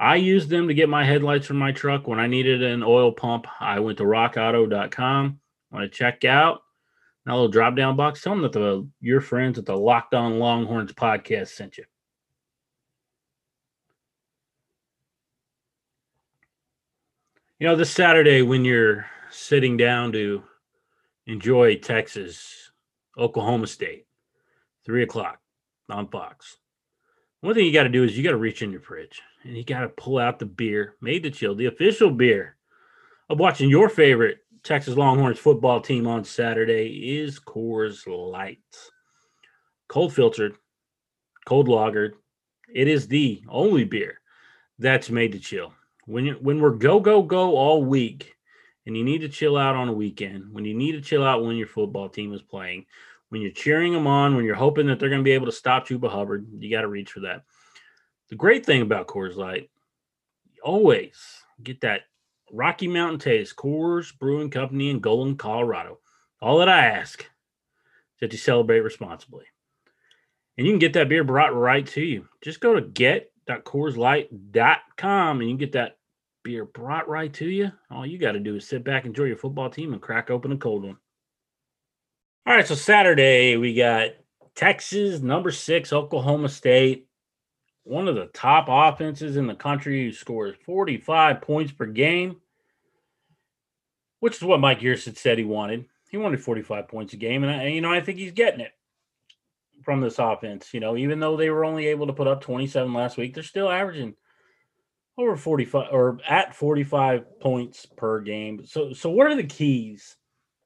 I 0.00 0.16
used 0.16 0.50
them 0.50 0.66
to 0.66 0.74
get 0.74 0.88
my 0.88 1.04
headlights 1.04 1.46
from 1.46 1.58
my 1.58 1.70
truck 1.70 2.08
when 2.08 2.18
I 2.18 2.26
needed 2.26 2.62
an 2.62 2.82
oil 2.82 3.12
pump. 3.12 3.46
I 3.60 3.78
went 3.78 3.98
to 3.98 4.04
rockauto.com. 4.04 5.38
Want 5.70 5.84
to 5.84 5.88
check 5.88 6.24
out 6.24 6.62
that 7.24 7.32
little 7.32 7.48
drop 7.48 7.76
down 7.76 7.96
box? 7.96 8.20
Tell 8.20 8.32
them 8.34 8.42
that 8.42 8.52
the 8.52 8.88
your 9.00 9.20
friends 9.20 9.58
at 9.58 9.66
the 9.66 9.76
Locked 9.76 10.14
On 10.14 10.40
Longhorns 10.40 10.92
podcast 10.92 11.48
sent 11.48 11.78
you. 11.78 11.84
You 17.64 17.70
know, 17.70 17.76
this 17.76 17.92
Saturday 17.92 18.42
when 18.42 18.62
you're 18.62 19.06
sitting 19.30 19.78
down 19.78 20.12
to 20.12 20.42
enjoy 21.26 21.76
Texas, 21.76 22.70
Oklahoma 23.16 23.66
State, 23.68 24.04
three 24.84 25.02
o'clock 25.02 25.38
on 25.88 26.08
Fox. 26.08 26.58
One 27.40 27.54
thing 27.54 27.64
you 27.64 27.72
got 27.72 27.84
to 27.84 27.88
do 27.88 28.04
is 28.04 28.18
you 28.18 28.22
got 28.22 28.32
to 28.32 28.36
reach 28.36 28.60
in 28.60 28.70
your 28.70 28.82
fridge 28.82 29.22
and 29.44 29.56
you 29.56 29.64
got 29.64 29.80
to 29.80 29.88
pull 29.88 30.18
out 30.18 30.38
the 30.38 30.44
beer 30.44 30.96
made 31.00 31.22
to 31.22 31.30
chill, 31.30 31.54
the 31.54 31.64
official 31.64 32.10
beer 32.10 32.58
of 33.30 33.40
watching 33.40 33.70
your 33.70 33.88
favorite 33.88 34.40
Texas 34.62 34.94
Longhorns 34.94 35.38
football 35.38 35.80
team 35.80 36.06
on 36.06 36.22
Saturday 36.22 37.16
is 37.16 37.40
Coors 37.40 38.06
Light. 38.06 38.58
Cold 39.88 40.12
filtered, 40.12 40.54
cold 41.46 41.68
lagered. 41.68 42.10
It 42.74 42.88
is 42.88 43.08
the 43.08 43.42
only 43.48 43.84
beer 43.84 44.20
that's 44.78 45.08
made 45.08 45.32
to 45.32 45.38
chill 45.38 45.72
when 46.06 46.24
you 46.26 46.34
when 46.40 46.60
we're 46.60 46.70
go 46.70 47.00
go 47.00 47.22
go 47.22 47.56
all 47.56 47.84
week 47.84 48.34
and 48.86 48.96
you 48.96 49.04
need 49.04 49.20
to 49.20 49.28
chill 49.28 49.56
out 49.56 49.74
on 49.74 49.88
a 49.88 49.92
weekend 49.92 50.52
when 50.52 50.64
you 50.64 50.74
need 50.74 50.92
to 50.92 51.00
chill 51.00 51.24
out 51.24 51.44
when 51.44 51.56
your 51.56 51.66
football 51.66 52.08
team 52.08 52.32
is 52.32 52.42
playing 52.42 52.84
when 53.30 53.40
you're 53.40 53.50
cheering 53.50 53.92
them 53.92 54.06
on 54.06 54.36
when 54.36 54.44
you're 54.44 54.54
hoping 54.54 54.86
that 54.86 54.98
they're 54.98 55.08
going 55.08 55.20
to 55.20 55.24
be 55.24 55.32
able 55.32 55.46
to 55.46 55.52
stop 55.52 55.86
Chuba 55.86 56.10
Hubbard 56.10 56.46
you 56.58 56.70
got 56.70 56.82
to 56.82 56.88
reach 56.88 57.12
for 57.12 57.20
that 57.20 57.44
the 58.28 58.36
great 58.36 58.64
thing 58.66 58.82
about 58.82 59.06
Coors 59.06 59.36
Light 59.36 59.70
always 60.62 61.16
get 61.62 61.80
that 61.82 62.02
Rocky 62.50 62.88
Mountain 62.88 63.18
Taste, 63.18 63.56
Coors 63.56 64.16
Brewing 64.16 64.50
Company 64.50 64.90
in 64.90 65.00
Golden, 65.00 65.36
Colorado. 65.36 65.98
All 66.40 66.58
that 66.58 66.68
I 66.68 66.86
ask 66.86 67.20
is 67.22 67.26
that 68.20 68.32
you 68.32 68.38
celebrate 68.38 68.80
responsibly. 68.80 69.44
And 70.56 70.66
you 70.66 70.72
can 70.72 70.78
get 70.78 70.92
that 70.92 71.08
beer 71.08 71.24
brought 71.24 71.54
right 71.54 71.86
to 71.88 72.00
you. 72.00 72.28
Just 72.42 72.60
go 72.60 72.74
to 72.74 72.80
get.coorslight.com 73.46 75.40
and 75.40 75.48
you 75.48 75.54
can 75.54 75.58
get 75.58 75.72
that 75.72 75.98
beer 76.42 76.64
brought 76.64 77.08
right 77.08 77.32
to 77.34 77.48
you. 77.48 77.72
All 77.90 78.06
you 78.06 78.18
got 78.18 78.32
to 78.32 78.40
do 78.40 78.56
is 78.56 78.66
sit 78.66 78.84
back, 78.84 79.04
enjoy 79.04 79.24
your 79.24 79.36
football 79.36 79.70
team, 79.70 79.92
and 79.92 80.02
crack 80.02 80.30
open 80.30 80.52
a 80.52 80.56
cold 80.56 80.84
one. 80.84 80.98
All 82.46 82.54
right, 82.54 82.66
so 82.66 82.74
Saturday 82.74 83.56
we 83.56 83.74
got 83.74 84.10
Texas, 84.54 85.20
number 85.20 85.50
six, 85.50 85.92
Oklahoma 85.92 86.48
State, 86.48 87.08
one 87.84 88.06
of 88.06 88.14
the 88.14 88.26
top 88.26 88.66
offenses 88.68 89.36
in 89.36 89.46
the 89.46 89.54
country 89.54 90.04
who 90.04 90.12
scores 90.12 90.54
45 90.64 91.40
points 91.40 91.72
per 91.72 91.86
game, 91.86 92.36
which 94.20 94.36
is 94.36 94.42
what 94.42 94.60
Mike 94.60 94.80
Yurcich 94.80 95.16
said 95.16 95.38
he 95.38 95.44
wanted. 95.44 95.86
He 96.10 96.18
wanted 96.18 96.40
45 96.40 96.86
points 96.86 97.12
a 97.14 97.16
game, 97.16 97.42
and 97.42 97.52
I, 97.52 97.66
you 97.68 97.80
know 97.80 97.92
I 97.92 98.00
think 98.00 98.18
he's 98.18 98.32
getting 98.32 98.60
it 98.60 98.72
from 99.84 100.00
this 100.00 100.18
offense. 100.18 100.72
You 100.72 100.80
know, 100.80 100.96
even 100.96 101.20
though 101.20 101.36
they 101.36 101.50
were 101.50 101.64
only 101.64 101.86
able 101.86 102.06
to 102.06 102.12
put 102.12 102.28
up 102.28 102.40
27 102.40 102.92
last 102.92 103.16
week, 103.16 103.34
they're 103.34 103.42
still 103.42 103.70
averaging 103.70 104.14
over 105.16 105.36
45 105.36 105.88
or 105.92 106.18
at 106.28 106.54
45 106.54 107.40
points 107.40 107.86
per 107.86 108.20
game. 108.20 108.64
So, 108.66 108.92
so 108.92 109.10
what 109.10 109.26
are 109.26 109.36
the 109.36 109.44
keys 109.44 110.16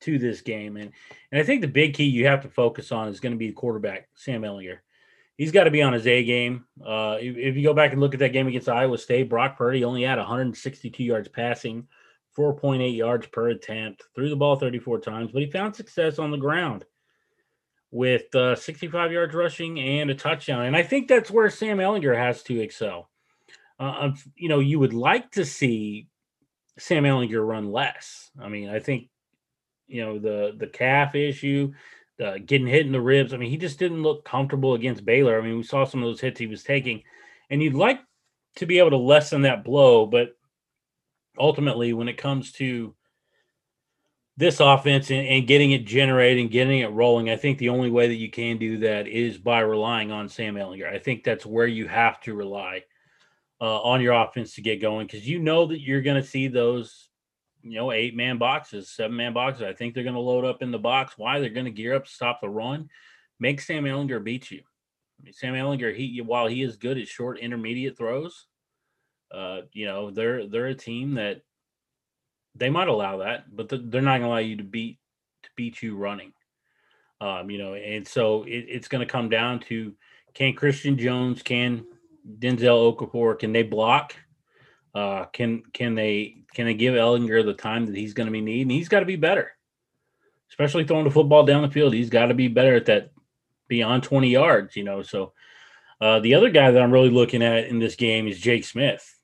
to 0.02 0.18
this 0.18 0.40
game? 0.40 0.76
And 0.76 0.92
and 1.32 1.40
I 1.40 1.44
think 1.44 1.60
the 1.60 1.68
big 1.68 1.94
key 1.94 2.04
you 2.04 2.26
have 2.26 2.42
to 2.42 2.48
focus 2.48 2.92
on 2.92 3.08
is 3.08 3.20
going 3.20 3.32
to 3.32 3.38
be 3.38 3.52
quarterback, 3.52 4.08
Sam 4.14 4.42
Ehlinger. 4.42 4.78
He's 5.36 5.52
got 5.52 5.64
to 5.64 5.70
be 5.70 5.82
on 5.82 5.92
his 5.92 6.06
A 6.06 6.24
game. 6.24 6.64
Uh, 6.84 7.16
if, 7.20 7.36
if, 7.36 7.56
you 7.56 7.62
go 7.62 7.72
back 7.72 7.92
and 7.92 8.00
look 8.00 8.12
at 8.12 8.18
that 8.20 8.32
game 8.32 8.48
against 8.48 8.68
Iowa 8.68 8.98
State, 8.98 9.28
Brock 9.28 9.56
Purdy 9.56 9.84
only 9.84 10.02
had 10.02 10.18
162 10.18 11.04
yards 11.04 11.28
passing, 11.28 11.86
4.8 12.36 12.96
yards 12.96 13.28
per 13.28 13.50
attempt, 13.50 14.02
threw 14.16 14.30
the 14.30 14.36
ball 14.36 14.56
34 14.56 14.98
times, 14.98 15.30
but 15.30 15.42
he 15.42 15.48
found 15.48 15.76
success 15.76 16.18
on 16.18 16.32
the 16.32 16.36
ground 16.36 16.84
with 17.90 18.34
uh, 18.34 18.54
65 18.54 19.12
yards 19.12 19.34
rushing 19.34 19.78
and 19.78 20.10
a 20.10 20.14
touchdown. 20.14 20.66
And 20.66 20.76
I 20.76 20.82
think 20.82 21.08
that's 21.08 21.30
where 21.30 21.48
Sam 21.50 21.78
Ehlinger 21.78 22.16
has 22.16 22.42
to 22.44 22.60
excel. 22.60 23.08
Uh, 23.80 24.10
you 24.34 24.48
know, 24.48 24.58
you 24.58 24.78
would 24.78 24.92
like 24.92 25.30
to 25.32 25.44
see 25.44 26.08
Sam 26.78 27.04
Ehlinger 27.04 27.46
run 27.46 27.70
less. 27.70 28.30
I 28.40 28.48
mean, 28.48 28.68
I 28.68 28.80
think 28.80 29.08
you 29.86 30.04
know 30.04 30.18
the 30.18 30.54
the 30.56 30.66
calf 30.66 31.14
issue, 31.14 31.72
the 32.18 32.40
getting 32.44 32.66
hit 32.66 32.86
in 32.86 32.92
the 32.92 33.00
ribs. 33.00 33.32
I 33.32 33.36
mean, 33.36 33.50
he 33.50 33.56
just 33.56 33.78
didn't 33.78 34.02
look 34.02 34.24
comfortable 34.24 34.74
against 34.74 35.04
Baylor. 35.04 35.38
I 35.38 35.44
mean, 35.44 35.56
we 35.56 35.62
saw 35.62 35.84
some 35.84 36.02
of 36.02 36.08
those 36.08 36.20
hits 36.20 36.40
he 36.40 36.46
was 36.46 36.62
taking, 36.62 37.02
and 37.50 37.62
you'd 37.62 37.74
like 37.74 38.00
to 38.56 38.66
be 38.66 38.78
able 38.78 38.90
to 38.90 38.96
lessen 38.96 39.42
that 39.42 39.64
blow, 39.64 40.06
but 40.06 40.36
ultimately, 41.38 41.92
when 41.92 42.08
it 42.08 42.16
comes 42.16 42.52
to 42.52 42.94
this 44.38 44.60
offense 44.60 45.10
and, 45.10 45.26
and, 45.26 45.48
getting 45.48 45.72
it 45.72 45.84
generating, 45.84 46.46
getting 46.46 46.78
it 46.78 46.92
rolling, 46.92 47.28
I 47.28 47.36
think 47.36 47.58
the 47.58 47.70
only 47.70 47.90
way 47.90 48.06
that 48.06 48.14
you 48.14 48.30
can 48.30 48.56
do 48.56 48.78
that 48.78 49.08
is 49.08 49.36
by 49.36 49.60
relying 49.60 50.12
on 50.12 50.28
Sam 50.28 50.54
Ehlinger. 50.54 50.90
I 50.90 50.98
think 50.98 51.24
that's 51.24 51.44
where 51.44 51.66
you 51.66 51.88
have 51.88 52.20
to 52.20 52.34
rely 52.34 52.84
uh, 53.60 53.82
on 53.82 54.00
your 54.00 54.14
offense 54.14 54.54
to 54.54 54.62
get 54.62 54.80
going 54.80 55.08
because 55.08 55.28
you 55.28 55.40
know 55.40 55.66
that 55.66 55.80
you're 55.80 56.02
going 56.02 56.22
to 56.22 56.28
see 56.28 56.46
those 56.46 57.08
you 57.62 57.74
know, 57.74 57.90
eight 57.90 58.14
man 58.14 58.38
boxes, 58.38 58.90
seven 58.90 59.16
man 59.16 59.32
boxes. 59.32 59.64
I 59.64 59.72
think 59.72 59.92
they're 59.92 60.04
going 60.04 60.14
to 60.14 60.20
load 60.20 60.44
up 60.44 60.62
in 60.62 60.70
the 60.70 60.78
box. 60.78 61.14
Why? 61.16 61.40
They're 61.40 61.50
going 61.50 61.66
to 61.66 61.72
gear 61.72 61.94
up, 61.94 62.06
stop 62.06 62.40
the 62.40 62.48
run, 62.48 62.88
make 63.40 63.60
Sam 63.60 63.84
Ehlinger 63.84 64.22
beat 64.22 64.50
you. 64.50 64.62
I 65.20 65.24
mean, 65.24 65.32
Sam 65.32 65.54
Ehlinger, 65.54 65.94
he 65.94 66.20
while 66.20 66.46
he 66.46 66.62
is 66.62 66.76
good 66.76 66.98
at 66.98 67.08
short 67.08 67.40
intermediate 67.40 67.98
throws, 67.98 68.46
uh, 69.32 69.62
you 69.72 69.86
know, 69.86 70.10
they're 70.10 70.46
they're 70.46 70.66
a 70.66 70.74
team 70.74 71.14
that 71.14 71.42
they 72.58 72.70
might 72.70 72.88
allow 72.88 73.18
that, 73.18 73.54
but 73.54 73.68
they're 73.68 74.02
not 74.02 74.18
going 74.18 74.22
to 74.22 74.26
allow 74.26 74.38
you 74.38 74.56
to 74.56 74.64
beat 74.64 74.98
to 75.44 75.50
beat 75.56 75.82
you 75.82 75.96
running. 75.96 76.32
Um, 77.20 77.50
you 77.50 77.58
know, 77.58 77.74
and 77.74 78.06
so 78.06 78.44
it, 78.44 78.66
it's 78.68 78.88
going 78.88 79.06
to 79.06 79.10
come 79.10 79.28
down 79.28 79.60
to 79.60 79.94
can 80.34 80.54
Christian 80.54 80.98
Jones, 80.98 81.42
can 81.42 81.84
Denzel 82.38 82.96
Okafor, 82.96 83.38
can 83.38 83.52
they 83.52 83.62
block? 83.62 84.14
Uh, 84.94 85.24
can 85.26 85.62
can 85.72 85.94
they 85.94 86.44
can 86.54 86.66
they 86.66 86.74
give 86.74 86.94
Ehlinger 86.94 87.44
the 87.44 87.54
time 87.54 87.86
that 87.86 87.96
he's 87.96 88.14
going 88.14 88.26
to 88.26 88.32
be 88.32 88.40
needing? 88.40 88.70
He's 88.70 88.88
got 88.88 89.00
to 89.00 89.06
be 89.06 89.16
better, 89.16 89.52
especially 90.50 90.84
throwing 90.84 91.04
the 91.04 91.10
football 91.10 91.44
down 91.44 91.62
the 91.62 91.70
field. 91.70 91.92
He's 91.92 92.10
got 92.10 92.26
to 92.26 92.34
be 92.34 92.48
better 92.48 92.74
at 92.74 92.86
that 92.86 93.10
beyond 93.68 94.02
20 94.02 94.30
yards, 94.30 94.76
you 94.76 94.84
know. 94.84 95.02
So 95.02 95.32
uh, 96.00 96.20
the 96.20 96.34
other 96.34 96.50
guy 96.50 96.70
that 96.70 96.82
I'm 96.82 96.92
really 96.92 97.10
looking 97.10 97.42
at 97.42 97.66
in 97.66 97.78
this 97.78 97.96
game 97.96 98.26
is 98.26 98.40
Jake 98.40 98.64
Smith. 98.64 99.18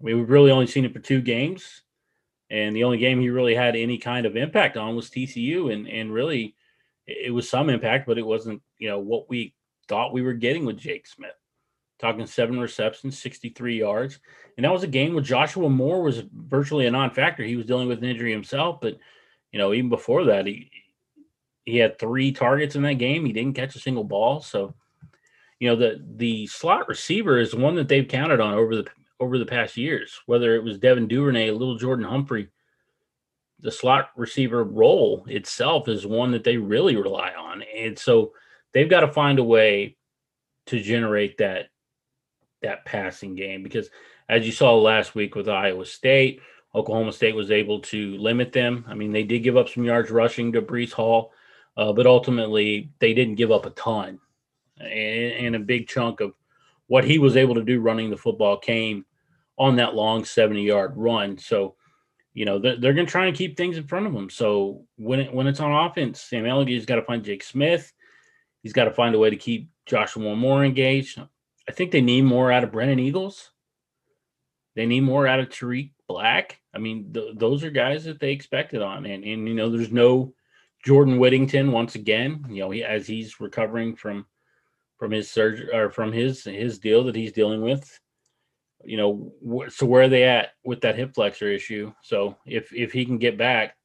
I 0.00 0.04
mean, 0.04 0.18
we've 0.18 0.30
really 0.30 0.50
only 0.50 0.66
seen 0.66 0.84
it 0.84 0.92
for 0.92 0.98
two 0.98 1.20
games, 1.20 1.82
and 2.54 2.76
the 2.76 2.84
only 2.84 2.98
game 2.98 3.20
he 3.20 3.30
really 3.30 3.54
had 3.54 3.74
any 3.74 3.98
kind 3.98 4.26
of 4.26 4.36
impact 4.36 4.76
on 4.76 4.94
was 4.94 5.10
TCU, 5.10 5.72
and 5.72 5.88
and 5.88 6.12
really 6.12 6.54
it 7.06 7.32
was 7.32 7.48
some 7.48 7.68
impact, 7.68 8.06
but 8.06 8.18
it 8.18 8.26
wasn't 8.26 8.62
you 8.78 8.88
know 8.88 9.00
what 9.00 9.28
we 9.28 9.54
thought 9.88 10.12
we 10.12 10.22
were 10.22 10.34
getting 10.34 10.64
with 10.64 10.78
Jake 10.78 11.06
Smith 11.06 11.34
talking 12.00 12.26
seven 12.26 12.58
receptions, 12.58 13.18
63 13.18 13.78
yards. 13.78 14.18
And 14.56 14.64
that 14.64 14.72
was 14.72 14.82
a 14.82 14.88
game 14.88 15.14
where 15.14 15.22
Joshua 15.22 15.70
Moore 15.70 16.02
was 16.02 16.22
virtually 16.34 16.86
a 16.86 16.90
non-factor. 16.90 17.42
He 17.42 17.56
was 17.56 17.66
dealing 17.66 17.88
with 17.88 17.98
an 17.98 18.04
injury 18.04 18.32
himself, 18.32 18.80
but 18.80 18.98
you 19.52 19.58
know, 19.58 19.72
even 19.72 19.88
before 19.88 20.24
that, 20.24 20.46
he 20.46 20.70
he 21.64 21.78
had 21.78 21.98
three 21.98 22.30
targets 22.30 22.76
in 22.76 22.82
that 22.82 22.94
game. 22.94 23.24
He 23.24 23.32
didn't 23.32 23.56
catch 23.56 23.74
a 23.74 23.80
single 23.80 24.04
ball. 24.04 24.40
So, 24.40 24.74
you 25.58 25.68
know, 25.68 25.76
the 25.76 26.04
the 26.16 26.46
slot 26.46 26.88
receiver 26.88 27.38
is 27.38 27.54
one 27.54 27.74
that 27.76 27.88
they've 27.88 28.06
counted 28.06 28.40
on 28.40 28.54
over 28.54 28.76
the 28.76 28.86
over 29.20 29.38
the 29.38 29.46
past 29.46 29.76
years, 29.76 30.20
whether 30.26 30.54
it 30.54 30.64
was 30.64 30.78
Devin 30.78 31.08
Duvernay, 31.08 31.50
little 31.50 31.76
Jordan 31.76 32.04
Humphrey. 32.04 32.48
The 33.60 33.70
slot 33.70 34.10
receiver 34.16 34.64
role 34.64 35.24
itself 35.28 35.88
is 35.88 36.06
one 36.06 36.32
that 36.32 36.44
they 36.44 36.56
really 36.56 36.96
rely 36.96 37.32
on. 37.32 37.62
And 37.62 37.98
so 37.98 38.32
they've 38.72 38.90
got 38.90 39.00
to 39.00 39.12
find 39.12 39.38
a 39.38 39.44
way 39.44 39.96
to 40.66 40.80
generate 40.80 41.38
that 41.38 41.66
that 42.62 42.84
passing 42.86 43.34
game 43.34 43.62
because 43.62 43.90
as 44.28 44.46
you 44.46 44.52
saw 44.52 44.74
last 44.74 45.14
week 45.14 45.34
with 45.34 45.48
Iowa 45.48 45.84
State, 45.84 46.40
Oklahoma 46.74 47.12
State 47.12 47.34
was 47.34 47.50
able 47.50 47.80
to 47.80 48.16
limit 48.16 48.52
them. 48.52 48.84
I 48.88 48.94
mean, 48.94 49.12
they 49.12 49.22
did 49.22 49.42
give 49.42 49.56
up 49.56 49.68
some 49.68 49.84
yards 49.84 50.10
rushing 50.10 50.52
to 50.52 50.62
Breece 50.62 50.92
Hall, 50.92 51.32
uh, 51.76 51.92
but 51.92 52.06
ultimately 52.06 52.90
they 52.98 53.14
didn't 53.14 53.36
give 53.36 53.52
up 53.52 53.66
a 53.66 53.70
ton. 53.70 54.18
And, 54.80 54.90
and, 54.90 55.56
a 55.56 55.60
big 55.60 55.86
chunk 55.86 56.20
of 56.20 56.32
what 56.94 57.02
he 57.02 57.18
was 57.18 57.36
able 57.36 57.56
to 57.56 57.64
do 57.64 57.80
running 57.80 58.08
the 58.08 58.16
football 58.16 58.56
came 58.56 59.04
on 59.58 59.74
that 59.74 59.96
long 59.96 60.24
70 60.24 60.62
yard 60.62 60.92
run. 60.94 61.36
So, 61.36 61.74
you 62.34 62.44
know, 62.44 62.60
they're, 62.60 62.76
they're 62.76 62.92
going 62.92 63.04
to 63.06 63.10
try 63.10 63.26
and 63.26 63.36
keep 63.36 63.56
things 63.56 63.76
in 63.76 63.88
front 63.88 64.06
of 64.06 64.12
them. 64.12 64.30
So 64.30 64.84
when 64.94 65.18
it, 65.18 65.34
when 65.34 65.48
it's 65.48 65.58
on 65.58 65.72
offense, 65.72 66.20
Sam 66.20 66.44
Ehlinger's 66.44 66.86
got 66.86 66.94
to 66.94 67.02
find 67.02 67.24
Jake 67.24 67.42
Smith. 67.42 67.92
He's 68.62 68.72
got 68.72 68.84
to 68.84 68.92
find 68.92 69.12
a 69.12 69.18
way 69.18 69.28
to 69.28 69.34
keep 69.34 69.70
Joshua 69.86 70.36
Moore 70.36 70.64
engaged. 70.64 71.20
I 71.68 71.72
think 71.72 71.90
they 71.90 72.00
need 72.00 72.22
more 72.22 72.52
out 72.52 72.62
of 72.62 72.70
Brennan 72.70 73.00
Eagles. 73.00 73.50
They 74.76 74.86
need 74.86 75.00
more 75.00 75.26
out 75.26 75.40
of 75.40 75.50
Tarik 75.50 75.90
Black. 76.06 76.60
I 76.72 76.78
mean, 76.78 77.12
th- 77.12 77.34
those 77.34 77.64
are 77.64 77.70
guys 77.70 78.04
that 78.04 78.20
they 78.20 78.30
expected 78.30 78.82
on, 78.82 79.04
and 79.04 79.24
and 79.24 79.48
you 79.48 79.54
know, 79.54 79.68
there's 79.68 79.90
no 79.90 80.32
Jordan 80.84 81.18
Whittington 81.18 81.72
once 81.72 81.96
again. 81.96 82.46
You 82.48 82.60
know, 82.60 82.70
he, 82.70 82.84
as 82.84 83.08
he's 83.08 83.40
recovering 83.40 83.96
from 83.96 84.26
from 84.98 85.10
his 85.10 85.30
surgery 85.30 85.68
or 85.72 85.90
from 85.90 86.12
his 86.12 86.44
his 86.44 86.78
deal 86.78 87.04
that 87.04 87.16
he's 87.16 87.32
dealing 87.32 87.62
with. 87.62 88.00
You 88.84 88.96
know, 88.96 89.32
wh- 89.46 89.70
so 89.70 89.86
where 89.86 90.02
are 90.02 90.08
they 90.08 90.24
at 90.24 90.50
with 90.64 90.80
that 90.82 90.96
hip 90.96 91.14
flexor 91.14 91.48
issue? 91.48 91.92
So 92.02 92.36
if 92.46 92.72
if 92.72 92.92
he 92.92 93.04
can 93.04 93.18
get 93.18 93.38
back, 93.38 93.76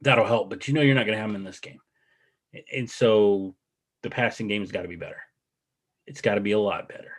that'll 0.00 0.26
help. 0.26 0.50
But 0.50 0.66
you 0.66 0.74
know, 0.74 0.80
you're 0.82 0.94
not 0.94 1.06
going 1.06 1.16
to 1.16 1.20
have 1.20 1.30
him 1.30 1.36
in 1.36 1.44
this 1.44 1.60
game, 1.60 1.80
and 2.74 2.90
so 2.90 3.54
the 4.02 4.10
passing 4.10 4.48
game's 4.48 4.72
got 4.72 4.82
to 4.82 4.88
be 4.88 4.96
better. 4.96 5.20
It's 6.06 6.20
got 6.20 6.34
to 6.36 6.40
be 6.40 6.52
a 6.52 6.58
lot 6.58 6.88
better. 6.88 7.12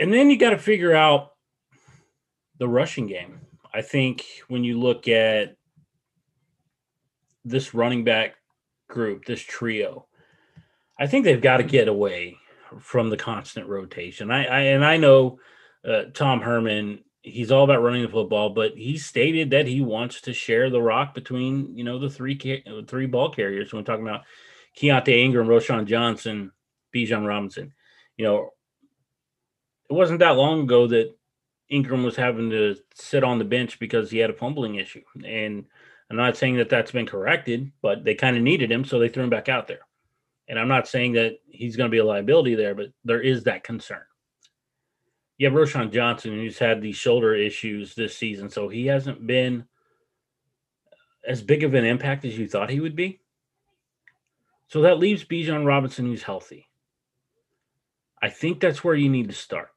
And 0.00 0.12
then 0.12 0.30
you 0.30 0.36
got 0.36 0.50
to 0.50 0.58
figure 0.58 0.94
out 0.94 1.34
the 2.58 2.68
rushing 2.68 3.06
game. 3.06 3.40
I 3.72 3.82
think 3.82 4.24
when 4.48 4.64
you 4.64 4.78
look 4.78 5.08
at 5.08 5.56
this 7.44 7.74
running 7.74 8.04
back 8.04 8.34
group, 8.88 9.24
this 9.24 9.40
trio, 9.40 10.06
I 11.04 11.06
think 11.06 11.26
they've 11.26 11.38
got 11.38 11.58
to 11.58 11.64
get 11.64 11.86
away 11.86 12.38
from 12.80 13.10
the 13.10 13.18
constant 13.18 13.68
rotation. 13.68 14.30
I, 14.30 14.46
I 14.46 14.60
and 14.60 14.82
I 14.82 14.96
know 14.96 15.38
uh, 15.86 16.04
Tom 16.14 16.40
Herman, 16.40 17.04
he's 17.20 17.52
all 17.52 17.64
about 17.64 17.82
running 17.82 18.00
the 18.00 18.08
football, 18.08 18.48
but 18.48 18.72
he 18.74 18.96
stated 18.96 19.50
that 19.50 19.66
he 19.66 19.82
wants 19.82 20.22
to 20.22 20.32
share 20.32 20.70
the 20.70 20.80
rock 20.80 21.12
between 21.14 21.76
you 21.76 21.84
know 21.84 21.98
the 21.98 22.08
three 22.08 22.62
three 22.88 23.04
ball 23.04 23.30
carriers. 23.30 23.70
When 23.70 23.82
we're 23.82 23.84
talking 23.84 24.08
about 24.08 24.22
Keaontay 24.78 25.24
Ingram, 25.24 25.46
Roschon 25.46 25.84
Johnson, 25.84 26.52
Bijan 26.94 27.28
Robinson. 27.28 27.74
You 28.16 28.24
know, 28.24 28.50
it 29.90 29.92
wasn't 29.92 30.20
that 30.20 30.38
long 30.38 30.62
ago 30.62 30.86
that 30.86 31.14
Ingram 31.68 32.02
was 32.02 32.16
having 32.16 32.48
to 32.48 32.76
sit 32.94 33.22
on 33.22 33.38
the 33.38 33.44
bench 33.44 33.78
because 33.78 34.10
he 34.10 34.16
had 34.16 34.30
a 34.30 34.34
fumbling 34.34 34.76
issue. 34.76 35.02
And 35.22 35.66
I'm 36.08 36.16
not 36.16 36.38
saying 36.38 36.56
that 36.56 36.70
that's 36.70 36.92
been 36.92 37.04
corrected, 37.04 37.72
but 37.82 38.04
they 38.04 38.14
kind 38.14 38.38
of 38.38 38.42
needed 38.42 38.72
him, 38.72 38.86
so 38.86 38.98
they 38.98 39.10
threw 39.10 39.24
him 39.24 39.28
back 39.28 39.50
out 39.50 39.68
there. 39.68 39.80
And 40.48 40.58
I'm 40.58 40.68
not 40.68 40.88
saying 40.88 41.12
that 41.12 41.38
he's 41.48 41.76
going 41.76 41.88
to 41.88 41.94
be 41.94 41.98
a 41.98 42.04
liability 42.04 42.54
there, 42.54 42.74
but 42.74 42.88
there 43.04 43.20
is 43.20 43.44
that 43.44 43.64
concern. 43.64 44.02
you 45.38 45.48
have 45.48 45.56
Roschon 45.58 45.92
Johnson, 45.92 46.32
who's 46.32 46.58
had 46.58 46.80
these 46.80 46.96
shoulder 46.96 47.34
issues 47.34 47.94
this 47.94 48.16
season, 48.16 48.48
so 48.50 48.68
he 48.68 48.86
hasn't 48.86 49.26
been 49.26 49.64
as 51.26 51.42
big 51.42 51.64
of 51.64 51.74
an 51.74 51.84
impact 51.84 52.24
as 52.24 52.38
you 52.38 52.46
thought 52.46 52.70
he 52.70 52.80
would 52.80 52.94
be. 52.94 53.20
So 54.68 54.82
that 54.82 54.98
leaves 54.98 55.24
Bijan 55.24 55.66
Robinson, 55.66 56.06
who's 56.06 56.22
healthy. 56.22 56.66
I 58.22 58.28
think 58.28 58.60
that's 58.60 58.82
where 58.84 58.94
you 58.94 59.08
need 59.08 59.28
to 59.28 59.34
start. 59.34 59.68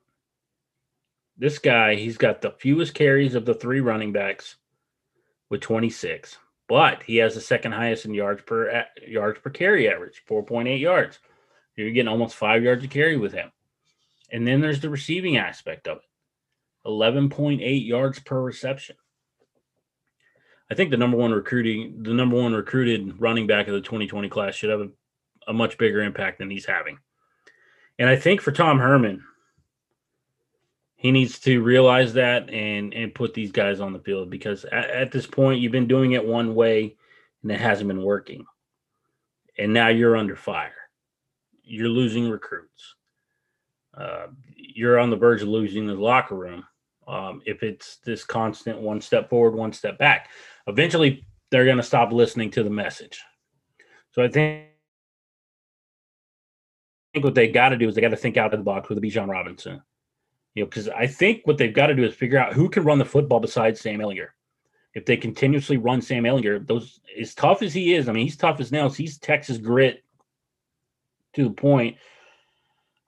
This 1.38 1.60
guy, 1.60 1.96
he's 1.96 2.18
got 2.18 2.42
the 2.42 2.52
fewest 2.52 2.94
carries 2.94 3.36
of 3.36 3.46
the 3.46 3.54
three 3.54 3.80
running 3.80 4.12
backs 4.12 4.56
with 5.50 5.62
26, 5.62 6.38
but 6.68 7.04
he 7.04 7.18
has 7.18 7.36
the 7.36 7.42
second 7.42 7.72
highest 7.72 8.06
in 8.06 8.14
yards 8.14 8.42
per 8.44 8.86
yards 9.06 9.40
per 9.40 9.50
carry 9.50 9.90
average, 9.90 10.22
4.8 10.30 10.80
yards. 10.80 11.20
You're 11.76 11.92
getting 11.92 12.08
almost 12.08 12.36
five 12.36 12.64
yards 12.64 12.84
a 12.84 12.88
carry 12.88 13.18
with 13.18 13.34
him. 13.34 13.52
And 14.32 14.46
then 14.46 14.62
there's 14.62 14.82
the 14.82 14.90
receiving 14.90 15.38
aspect 15.38 15.88
of 15.88 15.98
it 15.98 16.04
11.8 16.88 17.88
yards 17.88 18.20
per 18.20 18.42
reception. 18.42 18.96
I 20.70 20.76
think 20.76 20.92
the 20.92 20.98
number 20.98 21.18
one 21.18 21.32
recruiting, 21.32 22.04
the 22.04 22.14
number 22.14 22.36
one 22.36 22.54
recruited 22.54 23.22
running 23.22 23.48
back 23.48 23.68
of 23.68 23.74
the 23.74 23.82
2020 23.82 24.28
class 24.28 24.56
should 24.56 24.70
have 24.70 24.82
a, 24.82 24.90
a 25.48 25.54
much 25.54 25.78
bigger 25.78 26.02
impact 26.02 26.40
than 26.40 26.50
he's 26.50 26.66
having. 26.66 26.98
And 28.00 28.10
I 28.10 28.16
think 28.16 28.42
for 28.42 28.52
Tom 28.52 28.80
Herman, 28.80 29.24
he 30.98 31.12
needs 31.12 31.40
to 31.40 31.64
realize 31.64 32.14
that 32.14 32.50
and 32.50 32.94
and 32.94 33.16
put 33.16 33.34
these 33.34 33.52
guys 33.52 33.80
on 33.80 33.94
the 33.94 34.00
field 34.00 34.30
because 34.30 34.66
at, 34.66 34.90
at, 34.90 35.12
this 35.12 35.26
point 35.26 35.62
you've 35.62 35.72
been 35.72 35.88
doing 35.88 36.12
it 36.12 36.26
one 36.26 36.54
way 36.54 36.96
and 37.42 37.52
it 37.52 37.60
hasn't 37.60 37.88
been 37.88 38.04
working 38.04 38.46
and 39.58 39.74
now 39.74 39.88
you're 39.88 40.18
under 40.18 40.36
fire 40.36 40.74
you're 41.64 41.88
losing 41.88 42.30
recruits 42.30 42.96
uh, 43.96 44.28
you're 44.56 45.00
on 45.00 45.10
the 45.10 45.16
verge 45.16 45.42
of 45.42 45.48
losing 45.48 45.88
the 45.88 45.94
locker 45.94 46.36
room 46.36 46.64
um, 47.08 47.42
if 47.46 47.64
it's 47.64 47.98
this 47.98 48.24
constant 48.24 48.80
one 48.80 49.00
step 49.00 49.30
forward, 49.30 49.56
one 49.56 49.72
step 49.72 49.98
back. 49.98 50.30
Eventually, 50.68 51.26
they're 51.50 51.66
going 51.66 51.78
to 51.78 51.84
stop 51.84 52.12
listening 52.12 52.52
to 52.52 52.64
the 52.64 52.70
message. 52.70 53.22
So 54.12 54.24
I 54.24 54.28
think, 54.28 54.66
I 54.66 54.70
think 57.14 57.26
what 57.26 57.36
they 57.36 57.48
got 57.48 57.70
to 57.70 57.78
do 57.78 57.88
is 57.88 57.96
they 57.96 58.02
got 58.02 58.10
to 58.10 58.18
think 58.18 58.36
out 58.36 58.54
of 58.54 58.60
the 58.60 58.66
box 58.66 58.90
with 58.90 59.00
the 59.00 59.08
Bijan 59.08 59.30
Robinson. 59.30 59.82
You 60.58 60.64
know, 60.64 60.70
because 60.70 60.90
I 60.90 61.06
think 61.06 61.46
what 61.46 61.60
they've 61.60 61.72
got 61.72 61.88
to 61.88 61.94
do 61.94 62.04
is 62.04 62.16
figure 62.16 62.40
out 62.40 62.54
who 62.54 62.68
can 62.68 62.84
run 62.84 62.98
the 62.98 63.06
football 63.06 63.40
besides 63.40 63.80
Sam 63.80 64.00
Ehlinger. 64.00 64.30
If 64.96 65.06
they 65.06 65.16
continuously 65.16 65.78
run 65.78 66.02
Sam 66.02 66.24
Ehlinger, 66.24 66.66
those 66.66 67.00
as 67.16 67.36
tough 67.36 67.62
as 67.62 67.76
he 67.76 67.94
is, 67.94 68.10
I 68.10 68.12
mean, 68.12 68.24
he's 68.24 68.38
tough 68.38 68.60
as 68.60 68.72
nails. 68.72 68.98
He's 68.98 69.20
Texas 69.20 69.60
grit 69.60 70.04
to 71.36 71.44
the 71.44 71.52
point 71.52 71.98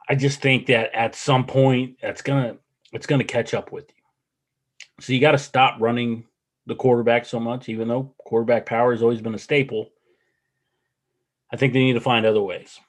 I 0.08 0.14
just 0.14 0.42
think 0.42 0.68
that 0.68 0.94
at 0.96 1.16
some 1.16 1.44
point 1.44 1.98
that's 2.04 2.22
gonna 2.22 2.58
it's 2.94 3.08
gonna 3.08 3.24
catch 3.24 3.56
up 3.56 3.72
with 3.72 3.86
you. 3.90 4.04
So 5.00 5.14
you 5.14 5.20
got 5.20 5.32
to 5.32 5.40
stop 5.40 5.82
running 5.82 6.26
the 6.68 6.76
quarterback 6.76 7.26
so 7.26 7.40
much, 7.40 7.68
even 7.68 7.88
though 7.88 8.14
quarterback 8.20 8.68
power 8.68 8.92
has 8.92 9.02
always 9.02 9.22
been 9.22 9.34
a 9.34 9.40
staple. 9.40 9.90
I 11.52 11.58
think 11.58 11.74
they 11.74 11.80
need 11.80 11.94
to 11.94 12.02
find 12.02 12.28
other 12.28 12.44
ways. 12.44 12.80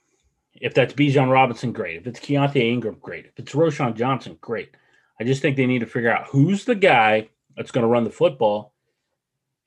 If 0.55 0.75
that's 0.75 0.95
Bijan 0.95 1.31
Robinson, 1.31 1.73
great. 1.73 1.97
If 1.97 2.07
it's 2.07 2.21
Keaontay 2.21 2.73
Ingram, 2.73 2.97
great. 3.01 3.27
If 3.27 3.39
it's 3.39 3.53
Roschon 3.53 3.97
Johnson, 3.97 4.37
great. 4.41 4.75
I 5.19 5.25
just 5.25 5.43
think 5.43 5.57
they 5.57 5.67
need 5.67 5.81
to 5.81 5.87
figure 5.87 6.13
out 6.13 6.27
who's 6.27 6.65
the 6.65 6.75
guy 6.75 7.29
that's 7.57 7.71
going 7.71 7.83
to 7.83 7.89
run 7.89 8.05
the 8.05 8.11
football 8.11 8.75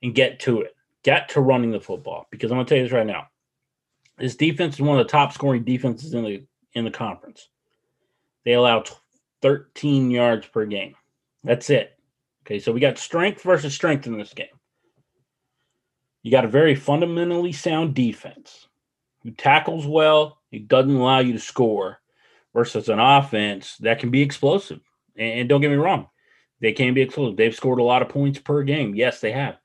and 0.02 0.14
get 0.14 0.40
to 0.40 0.60
it. 0.60 0.74
Get 1.02 1.28
to 1.30 1.40
running 1.40 1.70
the 1.70 1.80
football. 1.80 2.26
Because 2.30 2.50
I'm 2.50 2.56
going 2.56 2.66
to 2.66 2.68
tell 2.68 2.78
you 2.78 2.84
this 2.84 2.92
right 2.92 3.06
now. 3.06 3.28
This 4.18 4.36
defense 4.36 4.74
is 4.74 4.80
one 4.80 4.98
of 4.98 5.06
the 5.06 5.10
top 5.10 5.32
scoring 5.32 5.64
defenses 5.64 6.14
in 6.14 6.24
the 6.24 6.44
in 6.74 6.84
the 6.84 6.90
conference. 6.90 7.48
They 8.44 8.52
allow 8.52 8.84
13 9.42 10.10
yards 10.10 10.46
per 10.46 10.66
game. 10.66 10.94
That's 11.42 11.70
it. 11.70 11.98
Okay, 12.44 12.58
so 12.58 12.72
we 12.72 12.80
got 12.80 12.98
strength 12.98 13.42
versus 13.42 13.74
strength 13.74 14.06
in 14.06 14.18
this 14.18 14.34
game. 14.34 14.46
You 16.22 16.30
got 16.30 16.44
a 16.44 16.48
very 16.48 16.74
fundamentally 16.74 17.52
sound 17.52 17.94
defense 17.94 18.68
who 19.22 19.30
tackles 19.30 19.86
well, 19.86 20.38
He 20.54 20.60
doesn't 20.60 20.94
allow 20.94 21.18
you 21.18 21.32
to 21.32 21.38
score, 21.38 22.00
versus 22.54 22.88
an 22.88 23.00
offense 23.00 23.76
that 23.78 23.98
can 23.98 24.10
be 24.10 24.22
explosive. 24.22 24.80
And 25.16 25.48
don't 25.48 25.60
get 25.60 25.70
me 25.70 25.76
wrong, 25.76 26.08
they 26.60 26.72
can 26.72 26.94
be 26.94 27.02
explosive. 27.02 27.36
They've 27.36 27.54
scored 27.54 27.80
a 27.80 27.84
lot 27.84 28.02
of 28.02 28.08
points 28.08 28.38
per 28.38 28.62
game. 28.62 28.94
Yes, 28.94 29.20
they 29.20 29.32
have. 29.32 29.58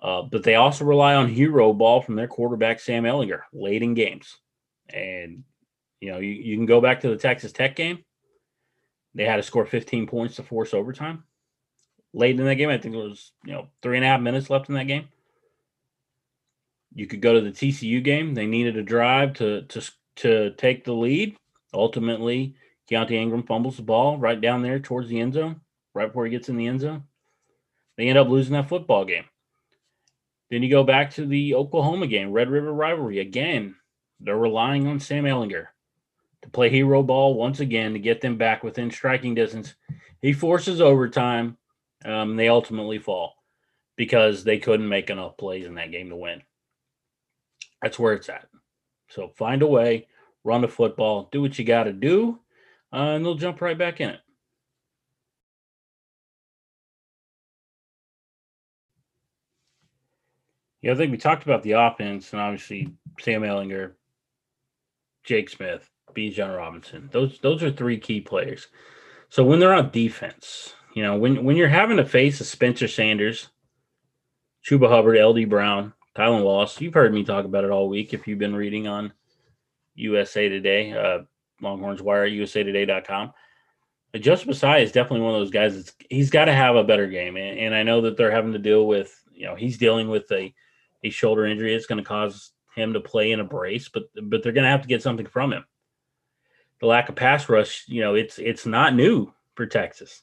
Uh, 0.00 0.22
but 0.22 0.42
they 0.42 0.54
also 0.54 0.84
rely 0.84 1.14
on 1.14 1.28
hero 1.28 1.72
ball 1.72 2.00
from 2.02 2.14
their 2.16 2.28
quarterback, 2.28 2.78
Sam 2.78 3.04
Ehlinger, 3.04 3.40
late 3.52 3.82
in 3.82 3.94
games. 3.94 4.36
And 4.88 5.42
you 6.00 6.12
know, 6.12 6.18
you, 6.18 6.30
you 6.30 6.56
can 6.56 6.66
go 6.66 6.80
back 6.80 7.00
to 7.00 7.08
the 7.08 7.16
Texas 7.16 7.52
Tech 7.52 7.74
game. 7.74 8.04
They 9.14 9.24
had 9.24 9.36
to 9.36 9.42
score 9.42 9.64
15 9.64 10.06
points 10.06 10.36
to 10.36 10.42
force 10.42 10.74
overtime. 10.74 11.24
Late 12.12 12.38
in 12.38 12.44
that 12.44 12.54
game, 12.54 12.68
I 12.68 12.78
think 12.78 12.94
it 12.94 12.98
was, 12.98 13.32
you 13.44 13.52
know, 13.52 13.68
three 13.82 13.96
and 13.96 14.04
a 14.04 14.08
half 14.08 14.20
minutes 14.20 14.50
left 14.50 14.68
in 14.68 14.74
that 14.74 14.86
game. 14.86 15.08
You 16.96 17.06
could 17.06 17.20
go 17.20 17.34
to 17.34 17.42
the 17.42 17.52
TCU 17.52 18.02
game. 18.02 18.34
They 18.34 18.46
needed 18.46 18.78
a 18.78 18.82
drive 18.82 19.34
to 19.34 19.62
to 19.62 19.82
to 20.16 20.50
take 20.52 20.84
the 20.84 20.94
lead. 20.94 21.36
Ultimately, 21.74 22.56
Keaontay 22.90 23.12
Ingram 23.12 23.42
fumbles 23.42 23.76
the 23.76 23.82
ball 23.82 24.18
right 24.18 24.40
down 24.40 24.62
there 24.62 24.80
towards 24.80 25.08
the 25.08 25.20
end 25.20 25.34
zone, 25.34 25.60
right 25.94 26.06
before 26.06 26.24
he 26.24 26.30
gets 26.30 26.48
in 26.48 26.56
the 26.56 26.66
end 26.66 26.80
zone. 26.80 27.04
They 27.98 28.08
end 28.08 28.16
up 28.16 28.28
losing 28.28 28.54
that 28.54 28.70
football 28.70 29.04
game. 29.04 29.24
Then 30.50 30.62
you 30.62 30.70
go 30.70 30.84
back 30.84 31.10
to 31.14 31.26
the 31.26 31.54
Oklahoma 31.54 32.06
game, 32.06 32.32
Red 32.32 32.48
River 32.48 32.72
rivalry. 32.72 33.18
Again, 33.18 33.74
they're 34.20 34.38
relying 34.38 34.86
on 34.86 34.98
Sam 34.98 35.24
Ehlinger 35.24 35.66
to 36.42 36.48
play 36.48 36.70
hero 36.70 37.02
ball 37.02 37.34
once 37.34 37.60
again 37.60 37.92
to 37.92 37.98
get 37.98 38.22
them 38.22 38.38
back 38.38 38.64
within 38.64 38.90
striking 38.90 39.34
distance. 39.34 39.74
He 40.22 40.32
forces 40.32 40.80
overtime. 40.80 41.58
Um, 42.06 42.36
they 42.36 42.48
ultimately 42.48 42.98
fall 42.98 43.34
because 43.96 44.44
they 44.44 44.58
couldn't 44.58 44.88
make 44.88 45.10
enough 45.10 45.36
plays 45.36 45.66
in 45.66 45.74
that 45.74 45.90
game 45.90 46.08
to 46.08 46.16
win. 46.16 46.42
That's 47.82 47.98
where 47.98 48.14
it's 48.14 48.28
at. 48.28 48.48
So 49.08 49.28
find 49.36 49.62
a 49.62 49.66
way, 49.66 50.06
run 50.44 50.62
the 50.62 50.68
football, 50.68 51.28
do 51.30 51.42
what 51.42 51.58
you 51.58 51.64
got 51.64 51.84
to 51.84 51.92
do, 51.92 52.40
uh, 52.92 52.96
and 52.96 53.24
they'll 53.24 53.34
jump 53.34 53.60
right 53.60 53.78
back 53.78 54.00
in 54.00 54.10
it. 54.10 54.20
Yeah, 60.82 60.92
I 60.92 60.94
think 60.94 61.10
we 61.10 61.18
talked 61.18 61.42
about 61.42 61.62
the 61.62 61.72
offense, 61.72 62.32
and 62.32 62.40
obviously 62.40 62.92
Sam 63.18 63.42
Ehlinger, 63.42 63.92
Jake 65.24 65.48
Smith, 65.50 65.90
Bijan 66.14 66.56
Robinson. 66.56 67.08
Those 67.12 67.40
those 67.40 67.62
are 67.62 67.72
three 67.72 67.98
key 67.98 68.20
players. 68.20 68.68
So 69.28 69.44
when 69.44 69.58
they're 69.58 69.74
on 69.74 69.90
defense, 69.90 70.74
you 70.94 71.02
know, 71.02 71.16
when 71.16 71.44
when 71.44 71.56
you're 71.56 71.68
having 71.68 71.96
to 71.96 72.04
face 72.04 72.40
a 72.40 72.44
Spencer 72.44 72.86
Sanders, 72.86 73.48
Chuba 74.64 74.88
Hubbard, 74.88 75.18
LD 75.18 75.48
Brown, 75.48 75.92
Tylan 76.16 76.42
Wallace, 76.42 76.80
you've 76.80 76.94
heard 76.94 77.12
me 77.12 77.24
talk 77.24 77.44
about 77.44 77.64
it 77.64 77.70
all 77.70 77.88
week 77.88 78.14
if 78.14 78.26
you've 78.26 78.38
been 78.38 78.54
reading 78.54 78.88
on 78.88 79.12
USA 79.94 80.48
Today, 80.48 80.92
uh, 80.92 81.24
Longhorns 81.60 82.02
Wire, 82.02 82.28
USAtoday.com. 82.28 83.32
But 84.12 84.22
Joseph 84.22 84.48
Ossai 84.48 84.82
is 84.82 84.92
definitely 84.92 85.20
one 85.20 85.34
of 85.34 85.40
those 85.40 85.50
guys 85.50 85.76
that's 85.76 85.92
he's 86.08 86.30
got 86.30 86.46
to 86.46 86.54
have 86.54 86.76
a 86.76 86.84
better 86.84 87.06
game. 87.06 87.36
And, 87.36 87.58
and 87.58 87.74
I 87.74 87.82
know 87.82 88.00
that 88.02 88.16
they're 88.16 88.30
having 88.30 88.52
to 88.52 88.58
deal 88.58 88.86
with, 88.86 89.14
you 89.32 89.46
know, 89.46 89.54
he's 89.54 89.78
dealing 89.78 90.08
with 90.08 90.30
a, 90.32 90.54
a 91.04 91.10
shoulder 91.10 91.46
injury. 91.46 91.74
It's 91.74 91.86
going 91.86 92.02
to 92.02 92.08
cause 92.08 92.52
him 92.74 92.92
to 92.92 93.00
play 93.00 93.32
in 93.32 93.40
a 93.40 93.44
brace, 93.44 93.88
but 93.88 94.04
but 94.22 94.42
they're 94.42 94.52
going 94.52 94.64
to 94.64 94.70
have 94.70 94.82
to 94.82 94.88
get 94.88 95.02
something 95.02 95.26
from 95.26 95.52
him 95.52 95.64
the 96.80 96.86
lack 96.86 97.08
of 97.08 97.16
pass 97.16 97.48
rush, 97.48 97.84
you 97.88 98.00
know, 98.00 98.14
it's 98.14 98.38
it's 98.38 98.66
not 98.66 98.94
new 98.94 99.32
for 99.54 99.66
Texas. 99.66 100.22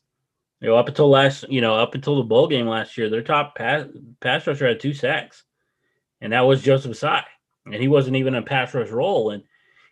You 0.62 0.70
know, 0.70 0.76
up 0.76 0.88
until 0.88 1.10
last, 1.10 1.46
you 1.50 1.62
know, 1.62 1.76
up 1.76 1.96
until 1.96 2.18
the 2.18 2.24
bowl 2.24 2.48
game 2.48 2.68
last 2.68 2.98
year, 2.98 3.10
their 3.10 3.22
top 3.22 3.56
pass 3.56 3.86
pass 4.20 4.46
rusher 4.48 4.68
had 4.68 4.80
two 4.80 4.94
sacks, 4.94 5.44
and 6.24 6.34
that 6.34 6.42
was 6.42 6.64
Joseph 6.64 6.94
Ossai, 6.94 7.22
and 7.66 7.76
he 7.76 7.88
wasn't 7.88 8.16
even 8.16 8.34
a 8.34 8.42
pass 8.42 8.74
rush 8.74 8.90
role, 8.90 9.30
and 9.30 9.44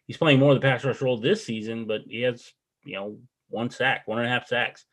he's 0.08 0.18
playing 0.18 0.40
more 0.40 0.54
of 0.54 0.60
the 0.60 0.68
pass 0.68 0.84
rush 0.84 1.02
role 1.02 1.18
this 1.18 1.46
season, 1.46 1.86
but 1.86 2.02
he 2.08 2.22
has, 2.22 2.54
you 2.84 2.96
know, 2.96 3.18
one 3.50 3.70
sack, 3.70 4.08
one 4.08 4.18
and 4.18 4.28
a 4.28 4.32
half 4.32 4.48
sacks, 4.48 4.86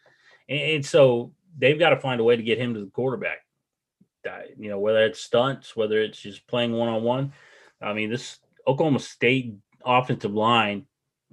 and, 0.49 0.61
and 0.61 0.85
so 0.85 1.33
they've 1.57 1.79
got 1.79 1.91
to 1.91 2.01
find 2.01 2.21
a 2.21 2.25
way 2.25 2.37
to 2.37 2.43
get 2.43 2.59
him 2.59 2.75
to 2.75 2.81
the 2.81 2.91
quarterback. 2.91 3.39
You 4.59 4.69
know, 4.69 4.79
whether 4.79 5.07
it's 5.07 5.21
stunts, 5.21 5.75
whether 5.75 6.03
it's 6.03 6.21
just 6.21 6.47
playing 6.47 6.73
one 6.73 6.89
on 6.89 7.03
one. 7.03 7.33
I 7.81 7.95
mean, 7.95 8.11
this 8.11 8.41
Oklahoma 8.67 8.99
State 8.99 9.55
offensive 9.87 10.35
line 10.35 10.85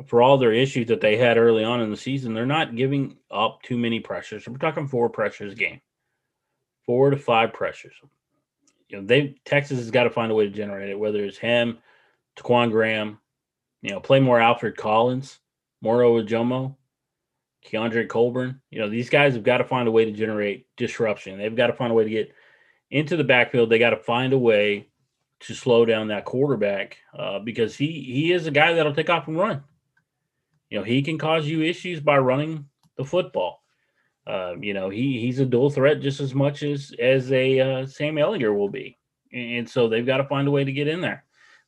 for 0.06 0.22
all 0.22 0.38
their 0.38 0.54
issues 0.54 0.88
that 0.88 1.02
they 1.02 1.18
had 1.18 1.38
early 1.38 1.66
on 1.66 1.82
in 1.82 1.90
the 1.90 1.98
season, 1.98 2.34
they're 2.34 2.46
not 2.46 2.76
giving 2.76 3.18
up 3.30 3.62
too 3.64 3.78
many 3.78 4.00
pressures. 4.00 4.48
We're 4.48 4.58
talking 4.58 4.88
four 4.88 5.10
pressures 5.10 5.52
a 5.52 5.56
game, 5.58 5.82
four 6.86 7.10
to 7.10 7.18
five 7.18 7.52
pressures. 7.52 7.96
You 8.96 9.02
know, 9.02 9.08
they 9.08 9.36
Texas 9.44 9.80
has 9.80 9.92
got 9.92 10.04
to 10.04 10.10
find 10.10 10.32
a 10.32 10.36
way 10.36 10.46
to 10.46 10.52
generate 10.52 10.90
it, 10.90 10.98
whether 10.98 11.24
it's 11.26 11.38
him, 11.38 11.80
Ta'Quon 12.38 12.72
Graham, 12.72 13.20
you 13.82 13.92
know, 13.92 14.00
play 14.00 14.22
more 14.22 14.40
Alfred 14.40 14.78
Collins, 14.78 15.40
Moro 15.82 16.22
Ojomo, 16.22 16.78
Keondre 17.66 18.08
Coburn. 18.08 18.62
You 18.72 18.80
know, 18.80 18.90
these 18.90 19.10
guys 19.10 19.34
have 19.34 19.44
got 19.44 19.58
to 19.58 19.66
find 19.66 19.90
a 19.90 19.92
way 19.92 20.06
to 20.06 20.12
generate 20.14 20.68
disruption. 20.78 21.38
They've 21.38 21.56
got 21.56 21.68
to 21.68 21.74
find 21.74 21.92
a 21.92 21.94
way 21.94 22.06
to 22.06 22.10
get 22.10 22.34
into 22.90 23.18
the 23.18 23.26
backfield. 23.26 23.70
They 23.70 23.80
got 23.80 23.90
to 23.90 23.98
find 23.98 24.32
a 24.32 24.38
way 24.38 24.88
to 25.42 25.54
slow 25.54 25.84
down 25.84 26.08
that 26.08 26.24
quarterback 26.24 26.98
uh, 27.18 27.40
because 27.40 27.76
he 27.76 27.88
he 28.02 28.32
is 28.32 28.48
a 28.48 28.52
guy 28.52 28.72
that'll 28.72 28.96
take 28.96 29.10
off 29.10 29.28
and 29.28 29.38
run. 29.38 29.62
You 30.70 30.78
know, 30.80 30.86
he 30.86 31.02
can 31.02 31.18
cause 31.18 31.46
you 31.46 31.64
issues 31.64 32.00
by 32.00 32.18
running 32.18 32.70
the 32.96 33.04
football. 33.04 33.65
Uh, 34.28 34.56
you 34.60 34.74
know, 34.74 34.90
he 34.90 35.20
he's 35.20 35.40
a 35.40 35.46
dual 35.46 35.70
threat 35.70 36.02
just 36.02 36.20
as 36.20 36.34
much 36.34 36.64
as 36.64 36.94
as 37.00 37.32
a 37.32 37.60
uh, 37.60 37.86
Sam 37.86 38.16
Ehlinger 38.16 38.56
will 38.56 38.70
be, 38.70 38.98
and 39.32 39.70
so 39.70 39.88
they've 39.88 40.06
got 40.06 40.18
to 40.18 40.28
find 40.28 40.48
a 40.48 40.52
way 40.52 40.64
to 40.64 40.72
get 40.72 40.88
in 40.88 41.02
there. 41.02 41.24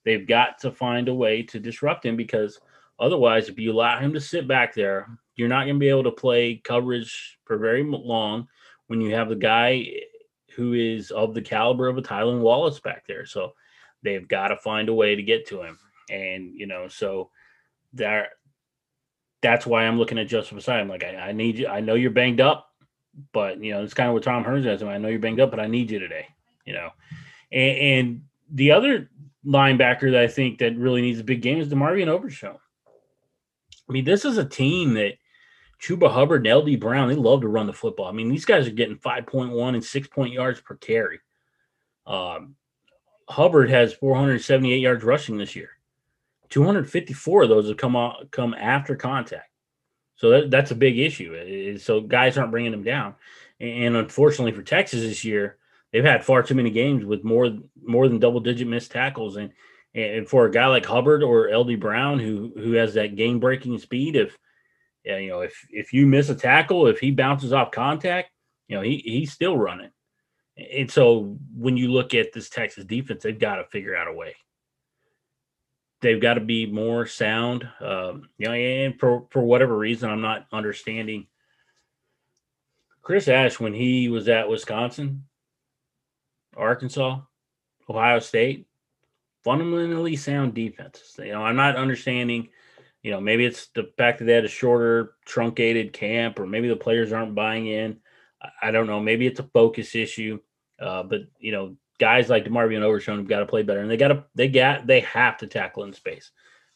They've 0.05 0.27
got 0.27 0.57
to 0.59 0.71
find 0.71 1.07
a 1.07 1.13
way 1.13 1.43
to 1.43 1.59
disrupt 1.59 2.05
him 2.05 2.15
because 2.15 2.59
otherwise, 2.99 3.49
if 3.49 3.59
you 3.59 3.71
allow 3.71 3.99
him 3.99 4.13
to 4.13 4.21
sit 4.21 4.47
back 4.47 4.73
there, 4.73 5.07
you're 5.35 5.49
not 5.49 5.65
going 5.65 5.75
to 5.75 5.79
be 5.79 5.89
able 5.89 6.03
to 6.03 6.11
play 6.11 6.61
coverage 6.63 7.37
for 7.45 7.57
very 7.57 7.83
long 7.83 8.47
when 8.87 9.01
you 9.01 9.13
have 9.13 9.29
the 9.29 9.35
guy 9.35 9.85
who 10.55 10.73
is 10.73 11.11
of 11.11 11.35
the 11.35 11.41
caliber 11.41 11.87
of 11.87 11.97
a 11.97 12.01
Tylan 12.01 12.39
Wallace 12.39 12.79
back 12.79 13.05
there. 13.05 13.25
So 13.25 13.53
they've 14.01 14.27
got 14.27 14.47
to 14.47 14.57
find 14.57 14.89
a 14.89 14.93
way 14.93 15.15
to 15.15 15.21
get 15.21 15.45
to 15.47 15.61
him, 15.61 15.77
and 16.09 16.55
you 16.55 16.65
know, 16.65 16.87
so 16.87 17.29
there 17.93 18.29
that's 19.41 19.65
why 19.65 19.85
I'm 19.85 19.97
looking 19.97 20.17
at 20.17 20.27
Joseph 20.27 20.57
Ossai. 20.57 20.79
I'm 20.79 20.89
like, 20.89 21.03
I, 21.03 21.15
I, 21.15 21.31
need 21.31 21.59
you. 21.59 21.67
I 21.67 21.79
know 21.79 21.95
you're 21.95 22.11
banged 22.11 22.41
up, 22.41 22.71
but 23.33 23.61
you 23.63 23.71
know, 23.71 23.83
it's 23.83 23.93
kind 23.93 24.09
of 24.09 24.13
what 24.13 24.23
Tom 24.23 24.43
Herman 24.43 24.63
does. 24.63 24.81
I 24.83 24.97
know 24.97 25.09
you're 25.09 25.19
banged 25.19 25.39
up, 25.39 25.51
but 25.51 25.59
I 25.59 25.67
need 25.67 25.91
you 25.91 25.99
today. 25.99 26.27
You 26.65 26.73
know, 26.73 26.89
and, 27.51 27.77
and 27.77 28.21
the 28.51 28.71
other 28.71 29.09
linebacker 29.45 30.11
that 30.11 30.21
I 30.21 30.27
think 30.27 30.59
that 30.59 30.77
really 30.77 31.01
needs 31.01 31.19
a 31.19 31.23
big 31.23 31.41
game 31.41 31.59
is 31.59 31.69
DeMarvion 31.69 32.07
Overshown. 32.07 32.57
I 33.89 33.93
mean, 33.93 34.03
this 34.03 34.25
is 34.25 34.37
a 34.37 34.45
team 34.45 34.95
that 34.95 35.13
Chuba 35.81 36.11
Hubbard 36.11 36.45
and 36.45 36.57
LD 36.57 36.79
Brown, 36.79 37.07
they 37.07 37.15
love 37.15 37.41
to 37.41 37.47
run 37.47 37.67
the 37.67 37.73
football. 37.73 38.07
I 38.07 38.11
mean, 38.11 38.29
these 38.29 38.45
guys 38.45 38.67
are 38.67 38.71
getting 38.71 38.97
5.1 38.97 39.73
and 39.73 39.83
6 39.83 40.07
point 40.09 40.33
yards 40.33 40.59
per 40.59 40.75
carry. 40.75 41.19
Um, 42.05 42.55
Hubbard 43.29 43.69
has 43.69 43.93
478 43.93 44.77
yards 44.77 45.03
rushing 45.03 45.37
this 45.37 45.55
year. 45.55 45.69
254 46.49 47.43
of 47.43 47.49
those 47.49 47.67
have 47.67 47.77
come 47.77 47.95
out, 47.95 48.29
come 48.31 48.53
after 48.53 48.95
contact. 48.95 49.49
So 50.15 50.29
that, 50.31 50.51
that's 50.51 50.71
a 50.71 50.75
big 50.75 50.97
issue. 50.97 51.77
So 51.77 52.01
guys 52.01 52.37
aren't 52.37 52.51
bringing 52.51 52.71
them 52.71 52.83
down. 52.83 53.15
And 53.59 53.95
unfortunately 53.95 54.51
for 54.51 54.63
Texas 54.63 55.01
this 55.01 55.23
year, 55.23 55.57
they've 55.91 56.03
had 56.03 56.25
far 56.25 56.43
too 56.43 56.55
many 56.55 56.69
games 56.69 57.05
with 57.05 57.23
more 57.23 57.49
more 57.83 58.07
than 58.07 58.19
double 58.19 58.39
digit 58.39 58.67
missed 58.67 58.91
tackles. 58.91 59.37
And 59.37 59.51
and 59.95 60.27
for 60.27 60.45
a 60.45 60.51
guy 60.51 60.67
like 60.67 60.85
Hubbard 60.85 61.23
or 61.23 61.55
LD 61.55 61.79
Brown 61.79 62.19
who 62.19 62.51
who 62.55 62.73
has 62.73 62.93
that 62.95 63.15
game 63.15 63.39
breaking 63.39 63.77
speed, 63.79 64.15
if 64.15 64.37
you 65.03 65.29
know 65.29 65.41
if 65.41 65.65
if 65.69 65.93
you 65.93 66.05
miss 66.05 66.29
a 66.29 66.35
tackle, 66.35 66.87
if 66.87 66.99
he 66.99 67.11
bounces 67.11 67.53
off 67.53 67.71
contact, 67.71 68.31
you 68.67 68.75
know 68.75 68.81
he 68.81 69.01
he's 69.03 69.31
still 69.31 69.57
running. 69.57 69.91
And 70.57 70.89
so 70.89 71.37
when 71.55 71.77
you 71.77 71.91
look 71.91 72.15
at 72.15 72.33
this 72.33 72.49
Texas 72.49 72.85
defense, 72.85 73.21
they've 73.21 73.37
got 73.37 73.57
to 73.57 73.65
figure 73.65 73.95
out 73.95 74.07
a 74.07 74.13
way 74.13 74.35
they've 76.01 76.21
got 76.21 76.35
to 76.35 76.41
be 76.41 76.65
more 76.65 77.05
sound. 77.05 77.67
Um, 77.79 78.29
you 78.37 78.47
know, 78.47 78.53
and 78.53 78.99
for 78.99 79.25
for 79.29 79.41
whatever 79.41 79.77
reason, 79.77 80.09
I'm 80.09 80.21
not 80.21 80.47
understanding. 80.51 81.27
Chris 83.01 83.27
Ash, 83.27 83.59
when 83.59 83.73
he 83.73 84.09
was 84.09 84.27
at 84.27 84.49
Wisconsin, 84.49 85.23
Arkansas, 86.55 87.21
Ohio 87.89 88.19
State, 88.19 88.67
fundamentally 89.43 90.17
sound 90.17 90.53
defenses. 90.53 91.15
You 91.17 91.31
know, 91.31 91.43
I'm 91.43 91.55
not 91.55 91.77
understanding. 91.77 92.49
You 93.03 93.11
know, 93.11 93.21
maybe 93.21 93.45
it's 93.45 93.67
the 93.67 93.91
fact 93.97 94.19
that 94.19 94.25
they 94.25 94.33
had 94.33 94.43
a 94.43 94.49
shorter, 94.49 95.13
truncated 95.25 95.93
camp, 95.93 96.39
or 96.39 96.45
maybe 96.45 96.67
the 96.67 96.75
players 96.75 97.13
aren't 97.13 97.35
buying 97.35 97.67
in. 97.67 97.97
I 98.61 98.71
don't 98.71 98.87
know. 98.87 98.99
Maybe 98.99 99.25
it's 99.25 99.39
a 99.39 99.49
focus 99.53 99.95
issue. 99.95 100.39
Uh, 100.79 101.03
but 101.03 101.21
you 101.39 101.51
know, 101.51 101.77
guys 101.99 102.29
like 102.29 102.45
DeMarvion 102.45 102.81
Overshown 102.81 103.17
have 103.17 103.27
got 103.27 103.39
to 103.39 103.45
play 103.45 103.63
better, 103.63 103.81
and 103.81 103.89
they 103.89 103.97
got 103.97 104.09
to 104.09 104.23
they 104.35 104.47
got 104.47 104.87
they 104.87 105.01
have 105.01 105.37
to 105.37 105.47
tackle 105.47 105.83
in 105.83 105.93
space 105.93 106.31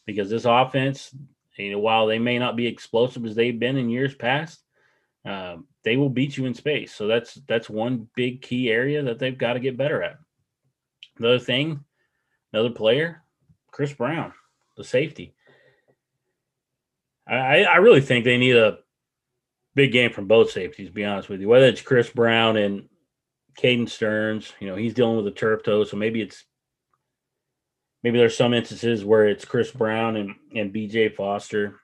because 0.06 0.30
this 0.30 0.46
offense, 0.46 1.16
you 1.58 1.72
know, 1.72 1.80
while 1.80 2.08
they 2.08 2.20
may 2.20 2.40
not 2.40 2.56
be 2.56 2.68
explosive 2.68 3.26
as 3.26 3.36
they've 3.36 3.60
been 3.60 3.78
in 3.78 3.90
years 3.90 4.16
past, 4.16 4.64
um, 5.26 5.68
they 5.84 5.98
will 5.98 6.10
beat 6.10 6.38
you 6.38 6.46
in 6.46 6.54
space. 6.54 6.94
So 6.94 7.08
that's 7.08 7.36
that's 7.48 7.70
one 7.70 8.08
big 8.16 8.42
key 8.42 8.70
area 8.70 9.04
that 9.04 9.20
they've 9.20 9.38
got 9.38 9.54
to 9.54 9.60
get 9.60 9.78
better 9.78 10.02
at. 10.02 10.18
Another 11.18 11.40
thing, 11.40 11.84
another 12.54 12.72
player, 12.72 13.24
Chris 13.72 13.94
Brown, 13.94 14.34
the 14.78 14.84
safety. 14.84 15.36
I, 17.28 17.64
I 17.64 17.76
really 17.78 18.02
think 18.02 18.26
they 18.26 18.38
need 18.38 18.58
a 18.58 18.80
big 19.76 19.92
game 19.92 20.12
from 20.12 20.28
both 20.28 20.52
safeties. 20.52 20.88
To 20.88 20.94
be 20.94 21.06
honest 21.06 21.30
with 21.30 21.40
you, 21.40 21.48
whether 21.48 21.68
it's 21.68 21.82
Chris 21.82 22.10
Brown 22.10 22.58
and 22.58 22.90
Caden 23.58 23.90
Sterns, 23.90 24.54
you 24.60 24.68
know, 24.68 24.76
he's 24.76 24.94
dealing 24.94 25.18
with 25.18 25.28
a 25.28 25.32
turf 25.32 25.64
toe, 25.64 25.84
so 25.84 25.98
maybe 25.98 26.22
it's 26.22 26.46
maybe 28.04 28.18
there's 28.18 28.38
some 28.38 28.54
instances 28.54 29.06
where 29.06 29.28
it's 29.28 29.46
Chris 29.46 29.72
Brown 29.72 30.16
and, 30.16 30.36
and 30.56 30.74
BJ 30.74 31.14
Foster. 31.16 31.76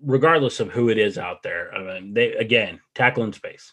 Regardless 0.00 0.60
of 0.60 0.70
who 0.70 0.90
it 0.90 0.98
is 0.98 1.18
out 1.18 1.42
there, 1.42 1.74
I 1.74 2.00
mean, 2.00 2.14
they 2.14 2.32
again 2.34 2.80
tackling 2.94 3.32
space. 3.32 3.72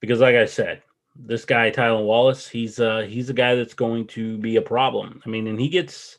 Because, 0.00 0.20
like 0.20 0.36
I 0.36 0.44
said, 0.46 0.82
this 1.16 1.44
guy 1.44 1.70
Tylan 1.70 2.04
Wallace, 2.04 2.48
he's 2.48 2.78
uh 2.80 3.06
he's 3.08 3.30
a 3.30 3.34
guy 3.34 3.54
that's 3.54 3.74
going 3.74 4.06
to 4.08 4.38
be 4.38 4.56
a 4.56 4.62
problem. 4.62 5.22
I 5.24 5.28
mean, 5.28 5.46
and 5.46 5.60
he 5.60 5.68
gets 5.68 6.18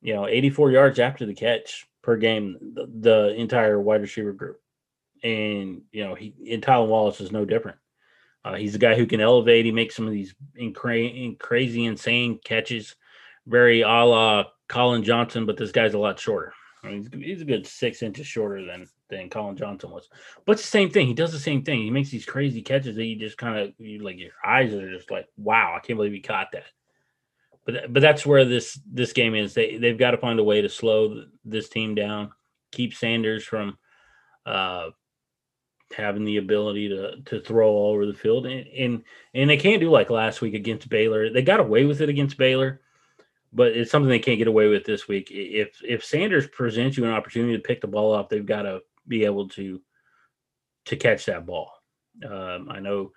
you 0.00 0.14
know 0.14 0.26
84 0.26 0.70
yards 0.70 0.98
after 0.98 1.26
the 1.26 1.34
catch 1.34 1.86
per 2.02 2.16
game, 2.16 2.56
the, 2.74 2.86
the 3.00 3.34
entire 3.34 3.80
wide 3.80 4.02
receiver 4.02 4.32
group, 4.32 4.60
and 5.22 5.82
you 5.92 6.04
know 6.04 6.14
he 6.14 6.34
and 6.50 6.62
Tylan 6.62 6.88
Wallace 6.88 7.20
is 7.20 7.32
no 7.32 7.44
different. 7.44 7.78
Uh, 8.48 8.54
he's 8.54 8.74
a 8.74 8.78
guy 8.78 8.94
who 8.94 9.06
can 9.06 9.20
elevate. 9.20 9.66
He 9.66 9.72
makes 9.72 9.94
some 9.94 10.06
of 10.06 10.12
these 10.12 10.34
incra- 10.58 11.38
crazy, 11.38 11.84
insane 11.84 12.40
catches, 12.42 12.96
very 13.46 13.82
a 13.82 13.88
la 13.88 14.44
Collin 14.68 15.02
Johnson, 15.02 15.44
but 15.44 15.58
this 15.58 15.70
guy's 15.70 15.92
a 15.92 15.98
lot 15.98 16.18
shorter. 16.18 16.54
I 16.82 16.88
mean, 16.88 17.08
he's, 17.12 17.22
he's 17.22 17.42
a 17.42 17.44
good 17.44 17.66
six 17.66 18.02
inches 18.02 18.26
shorter 18.26 18.64
than 18.64 18.88
than 19.10 19.28
Collin 19.28 19.56
Johnson 19.56 19.90
was. 19.90 20.08
But 20.46 20.52
it's 20.52 20.62
the 20.62 20.68
same 20.68 20.90
thing. 20.90 21.06
He 21.06 21.14
does 21.14 21.32
the 21.32 21.38
same 21.38 21.62
thing. 21.62 21.80
He 21.82 21.90
makes 21.90 22.08
these 22.08 22.24
crazy 22.24 22.62
catches 22.62 22.96
that 22.96 23.04
you 23.04 23.16
just 23.16 23.36
kind 23.36 23.58
of 23.58 23.74
you 23.78 24.02
like 24.02 24.18
your 24.18 24.30
eyes 24.44 24.72
are 24.72 24.90
just 24.90 25.10
like, 25.10 25.26
wow, 25.36 25.74
I 25.76 25.80
can't 25.80 25.98
believe 25.98 26.12
he 26.12 26.20
caught 26.20 26.52
that. 26.52 26.64
But 27.66 27.92
but 27.92 28.00
that's 28.00 28.24
where 28.24 28.46
this 28.46 28.80
this 28.90 29.12
game 29.12 29.34
is. 29.34 29.52
They 29.52 29.76
they've 29.76 29.98
got 29.98 30.12
to 30.12 30.18
find 30.18 30.38
a 30.38 30.44
way 30.44 30.62
to 30.62 30.70
slow 30.70 31.24
this 31.44 31.68
team 31.68 31.94
down, 31.94 32.30
keep 32.72 32.94
Sanders 32.94 33.44
from 33.44 33.76
uh, 34.46 34.88
having 35.96 36.24
the 36.24 36.36
ability 36.36 36.88
to 36.88 37.20
to 37.24 37.40
throw 37.40 37.68
all 37.68 37.92
over 37.92 38.06
the 38.06 38.14
field, 38.14 38.46
and 38.46 38.66
and, 38.68 39.04
and 39.34 39.50
they 39.50 39.56
can't 39.56 39.80
do 39.80 39.90
like 39.90 40.10
last 40.10 40.40
week 40.40 40.54
against 40.54 40.88
Baylor. 40.88 41.30
They 41.30 41.42
got 41.42 41.60
away 41.60 41.84
with 41.84 42.00
it 42.00 42.08
against 42.08 42.38
Baylor, 42.38 42.80
but 43.52 43.68
it's 43.68 43.90
something 43.90 44.08
they 44.08 44.18
can't 44.18 44.38
get 44.38 44.48
away 44.48 44.68
with 44.68 44.84
this 44.84 45.08
week. 45.08 45.28
If 45.30 45.80
if 45.82 46.04
Sanders 46.04 46.46
presents 46.48 46.96
you 46.96 47.04
an 47.04 47.12
opportunity 47.12 47.56
to 47.56 47.62
pick 47.62 47.80
the 47.80 47.86
ball 47.86 48.14
up, 48.14 48.28
they've 48.28 48.44
got 48.44 48.62
to 48.62 48.80
be 49.06 49.24
able 49.24 49.48
to 49.50 49.80
to 50.86 50.96
catch 50.96 51.26
that 51.26 51.46
ball. 51.46 51.72
Um, 52.24 52.68
I 52.70 52.80
know 52.80 53.12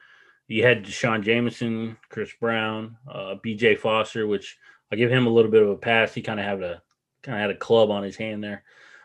you 0.47 0.63
had 0.63 0.83
D'Shawn 0.83 1.23
Jamison, 1.23 1.97
Chris 2.09 2.31
Brown, 2.39 2.97
uh, 3.09 3.35
B.J. 3.41 3.75
Foster, 3.75 4.27
which 4.27 4.57
I 4.91 4.95
give 4.95 5.09
him 5.09 5.25
a 5.25 5.29
little 5.29 5.51
bit 5.51 5.63
of 5.63 5.69
a 5.69 5.77
pass. 5.77 6.13
He 6.13 6.21
kind 6.21 6.39
of 6.39 6.45
had 6.45 6.61
a 6.61 6.81
kind 7.23 7.37
of 7.37 7.41
had 7.41 7.49
a 7.51 7.55
club 7.55 7.89
on 7.91 8.03
his 8.03 8.15
hand 8.15 8.43
there, 8.43 8.63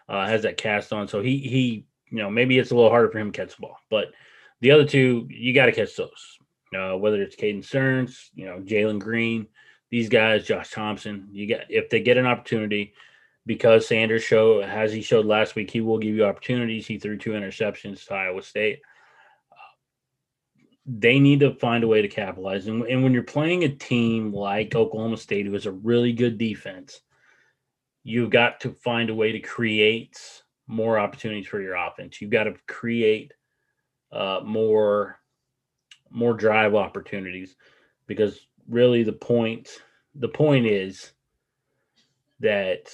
uh, 0.09 0.27
has 0.27 0.43
that 0.43 0.57
cast 0.57 0.93
on, 0.93 1.09
so 1.09 1.21
he 1.21 1.39
he 1.39 1.87
you 2.11 2.19
know, 2.19 2.31
maybe 2.31 2.59
it's 2.59 2.71
a 2.71 2.75
little 2.75 2.91
harder 2.91 3.11
for 3.11 3.19
him 3.19 3.33
to 3.33 3.37
catch 3.37 3.57
the 3.57 3.63
ball. 3.63 3.79
But 3.91 4.09
the 4.61 4.71
other 4.71 4.87
two, 4.87 5.27
you 5.31 5.53
got 5.53 5.67
to 5.67 5.73
catch 5.73 5.97
those. 5.97 6.39
Uh, 6.77 6.97
whether 6.97 7.23
it's 7.23 7.37
Caden 7.37 7.65
Sterns, 7.65 8.31
you 8.35 8.45
know, 8.45 8.61
Jalen 8.61 8.99
Green, 8.99 9.47
these 9.91 10.09
guys, 10.09 10.45
Josh 10.45 10.71
Thompson, 10.71 11.29
you 11.33 11.47
get 11.47 11.67
if 11.69 11.89
they 11.89 12.01
get 12.01 12.17
an 12.17 12.27
opportunity, 12.27 12.93
because 13.47 13.87
Sanders 13.87 14.25
show 14.25 14.61
as 14.61 14.93
he 14.93 15.01
showed 15.01 15.27
last 15.27 15.55
week, 15.55 15.71
he 15.71 15.81
will 15.81 15.99
give 15.99 16.15
you 16.15 16.25
opportunities. 16.25 16.87
He 16.87 16.99
threw 16.99 17.17
two 17.17 17.31
interceptions 17.31 18.05
to 18.07 18.15
Iowa 18.15 18.43
State. 18.43 18.81
they 20.85 21.19
need 21.19 21.41
to 21.41 21.55
find 21.55 21.83
a 21.83 21.89
way 21.89 22.03
to 22.03 22.09
capitalize. 22.09 22.67
And, 22.67 22.83
and 22.85 23.03
when 23.03 23.13
you're 23.13 23.23
playing 23.23 23.65
a 23.65 23.69
team 23.69 24.33
like 24.33 24.75
Oklahoma 24.75 25.17
State, 25.17 25.47
who 25.47 25.53
has 25.53 25.67
a 25.67 25.73
really 25.73 26.13
good 26.13 26.39
defense, 26.39 27.01
you've 28.05 28.31
got 28.31 28.61
to 28.61 28.73
find 28.73 29.11
a 29.11 29.15
way 29.15 29.33
to 29.33 29.41
create 29.41 30.17
more 30.67 30.99
opportunities 30.99 31.47
for 31.47 31.61
your 31.61 31.75
offense. 31.75 32.21
You've 32.21 32.31
got 32.31 32.45
to 32.45 32.55
create 32.67 33.33
uh, 34.13 34.41
more 34.45 35.19
more 36.11 36.35
drive 36.35 36.75
opportunities 36.75 37.57
because 38.07 38.47
really 38.69 39.03
the 39.03 39.13
point 39.13 39.83
the 40.15 40.29
point 40.29 40.67
is 40.67 41.13
that 42.41 42.91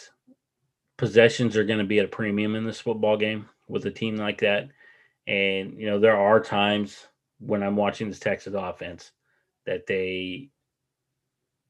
possessions 0.97 1.57
are 1.57 1.65
going 1.65 1.79
to 1.79 1.85
be 1.85 1.99
at 1.99 2.05
a 2.05 2.09
premium 2.09 2.55
in 2.55 2.65
this 2.65 2.81
football 2.81 3.17
game 3.17 3.49
with 3.69 3.87
a 3.87 3.91
team 3.91 4.17
like 4.17 4.41
that. 4.41 4.69
And 5.27 5.79
you 5.79 5.87
know 5.87 5.99
there 5.99 6.17
are 6.17 6.41
times 6.41 7.07
when 7.39 7.63
I'm 7.63 7.77
watching 7.77 8.09
this 8.09 8.19
Texas 8.19 8.55
offense 8.57 9.13
that 9.67 9.87
they 9.87 10.51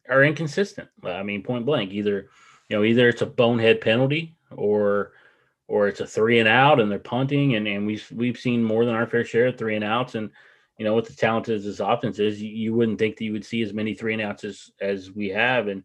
are 0.09 0.25
inconsistent. 0.25 0.89
I 1.05 1.23
mean, 1.23 1.43
point 1.43 1.67
blank, 1.67 1.93
either 1.93 2.29
you 2.69 2.77
know 2.77 2.85
either 2.85 3.09
it's 3.09 3.23
a 3.23 3.27
bonehead 3.27 3.81
penalty 3.81 4.37
or 4.51 5.13
or 5.69 5.89
it's 5.89 6.01
a 6.01 6.07
three 6.07 6.39
and 6.39 6.49
out 6.49 6.81
and 6.81 6.91
they're 6.91 6.99
punting 6.99 7.57
and, 7.57 7.67
and 7.67 7.87
we've 7.87 8.07
we've 8.15 8.39
seen 8.39 8.63
more 8.63 8.85
than 8.85 8.95
our 8.95 9.07
fair 9.07 9.25
share 9.25 9.47
of 9.47 9.57
three 9.57 9.77
and 9.77 9.85
outs 9.85 10.15
and 10.15 10.31
you 10.79 10.85
know 10.85 10.95
with 10.95 11.07
the 11.07 11.15
talent 11.15 11.49
as 11.49 11.65
this 11.65 11.81
offense 11.81 12.19
is 12.19 12.43
you, 12.43 12.51
you 12.51 12.75
wouldn't 12.75 12.99
think 12.99 13.17
that 13.17 13.25
you 13.25 13.33
would 13.33 13.45
see 13.45 13.63
as 13.63 13.73
many 13.73 13.95
three 13.95 14.13
and 14.13 14.23
outs 14.23 14.45
as, 14.45 14.71
as 14.81 15.11
we 15.11 15.29
have 15.29 15.69
and 15.69 15.83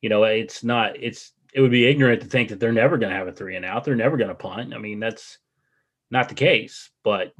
you 0.00 0.08
know 0.08 0.24
it's 0.24 0.64
not 0.64 0.92
it's 1.00 1.32
it 1.54 1.60
would 1.60 1.70
be 1.70 1.86
ignorant 1.86 2.20
to 2.20 2.26
think 2.26 2.48
that 2.48 2.58
they're 2.58 2.72
never 2.72 2.98
going 2.98 3.10
to 3.10 3.16
have 3.16 3.28
a 3.28 3.32
three 3.32 3.56
and 3.56 3.64
out 3.64 3.84
they're 3.84 3.94
never 3.94 4.16
going 4.16 4.28
to 4.28 4.34
punt 4.34 4.74
i 4.74 4.78
mean 4.78 5.00
that's 5.00 5.38
not 6.14 6.28
the 6.28 6.34
case, 6.34 6.90
but 7.02 7.34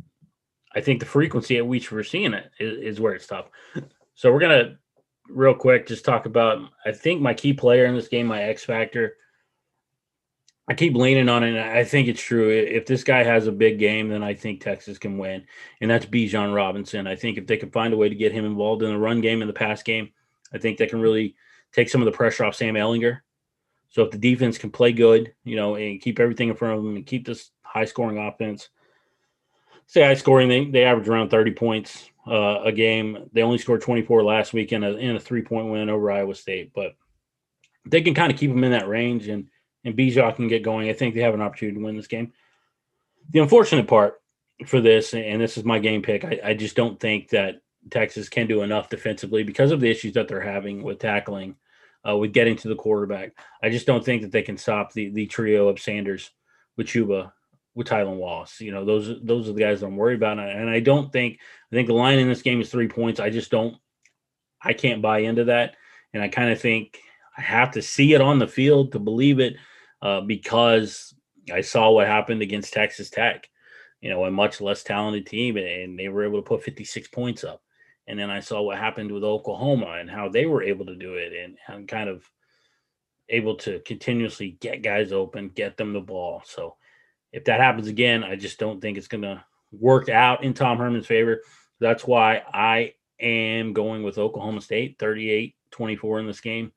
I 0.74 0.80
think 0.80 1.00
the 1.00 1.06
frequency 1.06 1.56
at 1.56 1.66
which 1.66 1.90
we're 1.92 2.02
seeing 2.02 2.34
it 2.34 2.50
is, 2.58 2.96
is 2.96 3.00
where 3.00 3.14
it's 3.14 3.26
tough. 3.26 3.46
So 4.14 4.32
we're 4.32 4.40
gonna 4.40 4.76
real 5.28 5.54
quick 5.54 5.86
just 5.86 6.04
talk 6.04 6.26
about 6.26 6.58
I 6.84 6.92
think 6.92 7.22
my 7.22 7.34
key 7.34 7.52
player 7.52 7.86
in 7.86 7.94
this 7.94 8.08
game, 8.08 8.26
my 8.26 8.42
X 8.42 8.64
factor. 8.64 9.16
I 10.66 10.74
keep 10.74 10.94
leaning 10.94 11.28
on 11.28 11.44
it, 11.44 11.50
and 11.50 11.58
I 11.58 11.84
think 11.84 12.08
it's 12.08 12.22
true. 12.22 12.48
If 12.50 12.86
this 12.86 13.04
guy 13.04 13.22
has 13.22 13.46
a 13.46 13.52
big 13.52 13.78
game, 13.78 14.08
then 14.08 14.22
I 14.22 14.32
think 14.32 14.60
Texas 14.60 14.96
can 14.96 15.18
win, 15.18 15.44
and 15.80 15.90
that's 15.90 16.06
Bijan 16.06 16.54
Robinson. 16.54 17.06
I 17.06 17.16
think 17.16 17.36
if 17.36 17.46
they 17.46 17.58
can 17.58 17.70
find 17.70 17.92
a 17.92 17.98
way 17.98 18.08
to 18.08 18.14
get 18.14 18.32
him 18.32 18.46
involved 18.46 18.82
in 18.82 18.90
the 18.90 18.98
run 18.98 19.20
game 19.20 19.42
and 19.42 19.48
the 19.48 19.54
pass 19.54 19.82
game, 19.82 20.10
I 20.54 20.58
think 20.58 20.78
they 20.78 20.86
can 20.86 21.00
really 21.00 21.34
take 21.72 21.90
some 21.90 22.00
of 22.00 22.06
the 22.06 22.12
pressure 22.12 22.44
off 22.44 22.54
Sam 22.54 22.74
Ehlinger. 22.74 23.20
So 23.90 24.02
if 24.02 24.10
the 24.10 24.18
defense 24.18 24.56
can 24.56 24.70
play 24.70 24.92
good, 24.92 25.34
you 25.44 25.56
know, 25.56 25.76
and 25.76 26.00
keep 26.00 26.18
everything 26.18 26.48
in 26.48 26.56
front 26.56 26.78
of 26.78 26.84
them 26.84 26.96
and 26.96 27.06
keep 27.06 27.26
this 27.26 27.50
high 27.62 27.84
scoring 27.84 28.18
offense, 28.18 28.70
say 29.86 30.02
high 30.02 30.14
scoring, 30.14 30.48
they, 30.48 30.64
they 30.64 30.84
average 30.84 31.08
around 31.08 31.28
30 31.28 31.52
points 31.52 32.10
uh, 32.26 32.62
a 32.62 32.72
game. 32.72 33.28
They 33.32 33.42
only 33.42 33.58
scored 33.58 33.82
24 33.82 34.24
last 34.24 34.54
week 34.54 34.72
in 34.72 34.82
a, 34.82 34.92
in 34.92 35.14
a 35.14 35.20
three 35.20 35.42
point 35.42 35.70
win 35.70 35.90
over 35.90 36.10
Iowa 36.10 36.34
State, 36.34 36.72
but 36.74 36.96
they 37.84 38.00
can 38.00 38.14
kind 38.14 38.32
of 38.32 38.38
keep 38.38 38.50
them 38.50 38.64
in 38.64 38.72
that 38.72 38.88
range 38.88 39.28
and, 39.28 39.48
and 39.84 39.96
Bijan 39.96 40.36
can 40.36 40.48
get 40.48 40.62
going. 40.62 40.88
I 40.88 40.92
think 40.92 41.14
they 41.14 41.20
have 41.20 41.34
an 41.34 41.42
opportunity 41.42 41.78
to 41.78 41.84
win 41.84 41.96
this 41.96 42.06
game. 42.06 42.32
The 43.30 43.40
unfortunate 43.40 43.86
part 43.86 44.20
for 44.66 44.80
this, 44.80 45.14
and 45.14 45.40
this 45.40 45.56
is 45.56 45.64
my 45.64 45.78
game 45.78 46.02
pick, 46.02 46.24
I, 46.24 46.40
I 46.44 46.54
just 46.54 46.76
don't 46.76 46.98
think 47.00 47.30
that 47.30 47.60
Texas 47.90 48.28
can 48.28 48.46
do 48.46 48.62
enough 48.62 48.88
defensively 48.88 49.42
because 49.42 49.70
of 49.70 49.80
the 49.80 49.90
issues 49.90 50.14
that 50.14 50.28
they're 50.28 50.40
having 50.40 50.82
with 50.82 50.98
tackling, 50.98 51.56
uh, 52.08 52.16
with 52.16 52.32
getting 52.32 52.56
to 52.56 52.68
the 52.68 52.76
quarterback. 52.76 53.32
I 53.62 53.70
just 53.70 53.86
don't 53.86 54.04
think 54.04 54.22
that 54.22 54.32
they 54.32 54.42
can 54.42 54.56
stop 54.56 54.92
the 54.92 55.10
the 55.10 55.26
trio 55.26 55.68
of 55.68 55.80
Sanders, 55.80 56.30
with 56.76 56.86
Chuba, 56.86 57.32
with 57.74 57.88
Tylan 57.88 58.16
Wallace. 58.16 58.60
You 58.60 58.72
know, 58.72 58.84
those 58.84 59.20
those 59.22 59.48
are 59.48 59.52
the 59.52 59.60
guys 59.60 59.80
that 59.80 59.86
I'm 59.86 59.96
worried 59.96 60.16
about, 60.16 60.38
and 60.38 60.70
I 60.70 60.80
don't 60.80 61.12
think 61.12 61.38
I 61.72 61.74
think 61.74 61.88
the 61.88 61.94
line 61.94 62.18
in 62.18 62.28
this 62.28 62.42
game 62.42 62.60
is 62.60 62.70
three 62.70 62.88
points. 62.88 63.20
I 63.20 63.30
just 63.30 63.50
don't, 63.50 63.76
I 64.62 64.72
can't 64.72 65.02
buy 65.02 65.20
into 65.20 65.44
that, 65.44 65.76
and 66.12 66.22
I 66.22 66.28
kind 66.28 66.50
of 66.50 66.60
think 66.60 66.98
I 67.36 67.42
have 67.42 67.72
to 67.72 67.82
see 67.82 68.14
it 68.14 68.20
on 68.20 68.38
the 68.38 68.48
field 68.48 68.92
to 68.92 68.98
believe 68.98 69.40
it, 69.40 69.56
uh, 70.04 70.20
because 70.20 71.14
I 71.52 71.62
saw 71.62 71.90
what 71.90 72.06
happened 72.06 72.42
against 72.42 72.72
Texas 72.72 73.10
Tech. 73.10 73.48
You 74.00 74.10
know, 74.10 74.26
a 74.26 74.30
much 74.30 74.60
less 74.60 74.82
talented 74.82 75.26
team, 75.26 75.56
and 75.56 75.98
they 75.98 76.08
were 76.08 76.24
able 76.24 76.38
to 76.38 76.46
put 76.46 76.62
56 76.62 77.08
points 77.08 77.42
up. 77.42 77.62
And 78.06 78.18
then 78.18 78.28
I 78.28 78.40
saw 78.40 78.60
what 78.60 78.76
happened 78.76 79.10
with 79.10 79.24
Oklahoma 79.24 79.96
and 79.98 80.10
how 80.10 80.28
they 80.28 80.44
were 80.44 80.62
able 80.62 80.84
to 80.84 80.94
do 80.94 81.14
it 81.14 81.32
and, 81.32 81.56
and 81.68 81.88
kind 81.88 82.10
of 82.10 82.30
able 83.30 83.56
to 83.56 83.80
continuously 83.80 84.58
get 84.60 84.82
guys 84.82 85.10
open, 85.10 85.48
get 85.48 85.78
them 85.78 85.94
the 85.94 86.00
ball. 86.00 86.42
So 86.44 86.76
if 87.32 87.44
that 87.44 87.60
happens 87.60 87.88
again, 87.88 88.22
I 88.22 88.36
just 88.36 88.58
don't 88.58 88.78
think 88.78 88.98
it's 88.98 89.08
going 89.08 89.22
to 89.22 89.42
work 89.72 90.10
out 90.10 90.44
in 90.44 90.52
Tom 90.52 90.76
Herman's 90.76 91.06
favor. 91.06 91.40
That's 91.80 92.04
why 92.04 92.42
I 92.52 92.92
am 93.20 93.72
going 93.72 94.02
with 94.02 94.18
Oklahoma 94.18 94.60
State 94.60 94.96
38 94.98 95.54
24 95.70 96.20
in 96.20 96.26
this 96.26 96.40
game. 96.40 96.72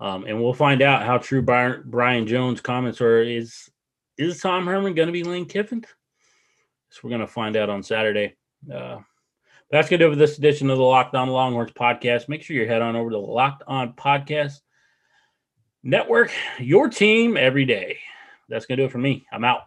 Um, 0.00 0.24
and 0.24 0.42
we'll 0.42 0.52
find 0.52 0.82
out 0.82 1.04
how 1.04 1.18
true 1.18 1.42
Brian, 1.42 1.82
Brian 1.86 2.26
Jones' 2.26 2.60
comments 2.60 3.00
are. 3.00 3.22
Is 3.22 3.70
is 4.18 4.40
Tom 4.40 4.66
Herman 4.66 4.94
going 4.94 5.08
to 5.08 5.12
be 5.12 5.24
Lane 5.24 5.46
Kiffin? 5.46 5.84
So 6.90 7.00
we're 7.02 7.10
going 7.10 7.20
to 7.20 7.26
find 7.26 7.56
out 7.56 7.68
on 7.68 7.82
Saturday. 7.82 8.36
Uh, 8.72 8.98
that's 9.70 9.88
going 9.88 9.98
to 10.00 10.06
do 10.06 10.10
it 10.10 10.14
for 10.14 10.18
this 10.18 10.38
edition 10.38 10.70
of 10.70 10.78
the 10.78 10.84
Locked 10.84 11.14
On 11.14 11.28
Longhorns 11.28 11.72
podcast. 11.72 12.28
Make 12.28 12.42
sure 12.42 12.56
you 12.56 12.66
head 12.66 12.82
on 12.82 12.96
over 12.96 13.10
to 13.10 13.16
the 13.16 13.20
Locked 13.20 13.64
On 13.66 13.92
Podcast 13.94 14.60
Network, 15.82 16.30
your 16.58 16.88
team 16.88 17.36
every 17.36 17.64
day. 17.64 17.98
That's 18.48 18.66
going 18.66 18.78
to 18.78 18.82
do 18.82 18.86
it 18.86 18.92
for 18.92 18.98
me. 18.98 19.26
I'm 19.32 19.44
out. 19.44 19.62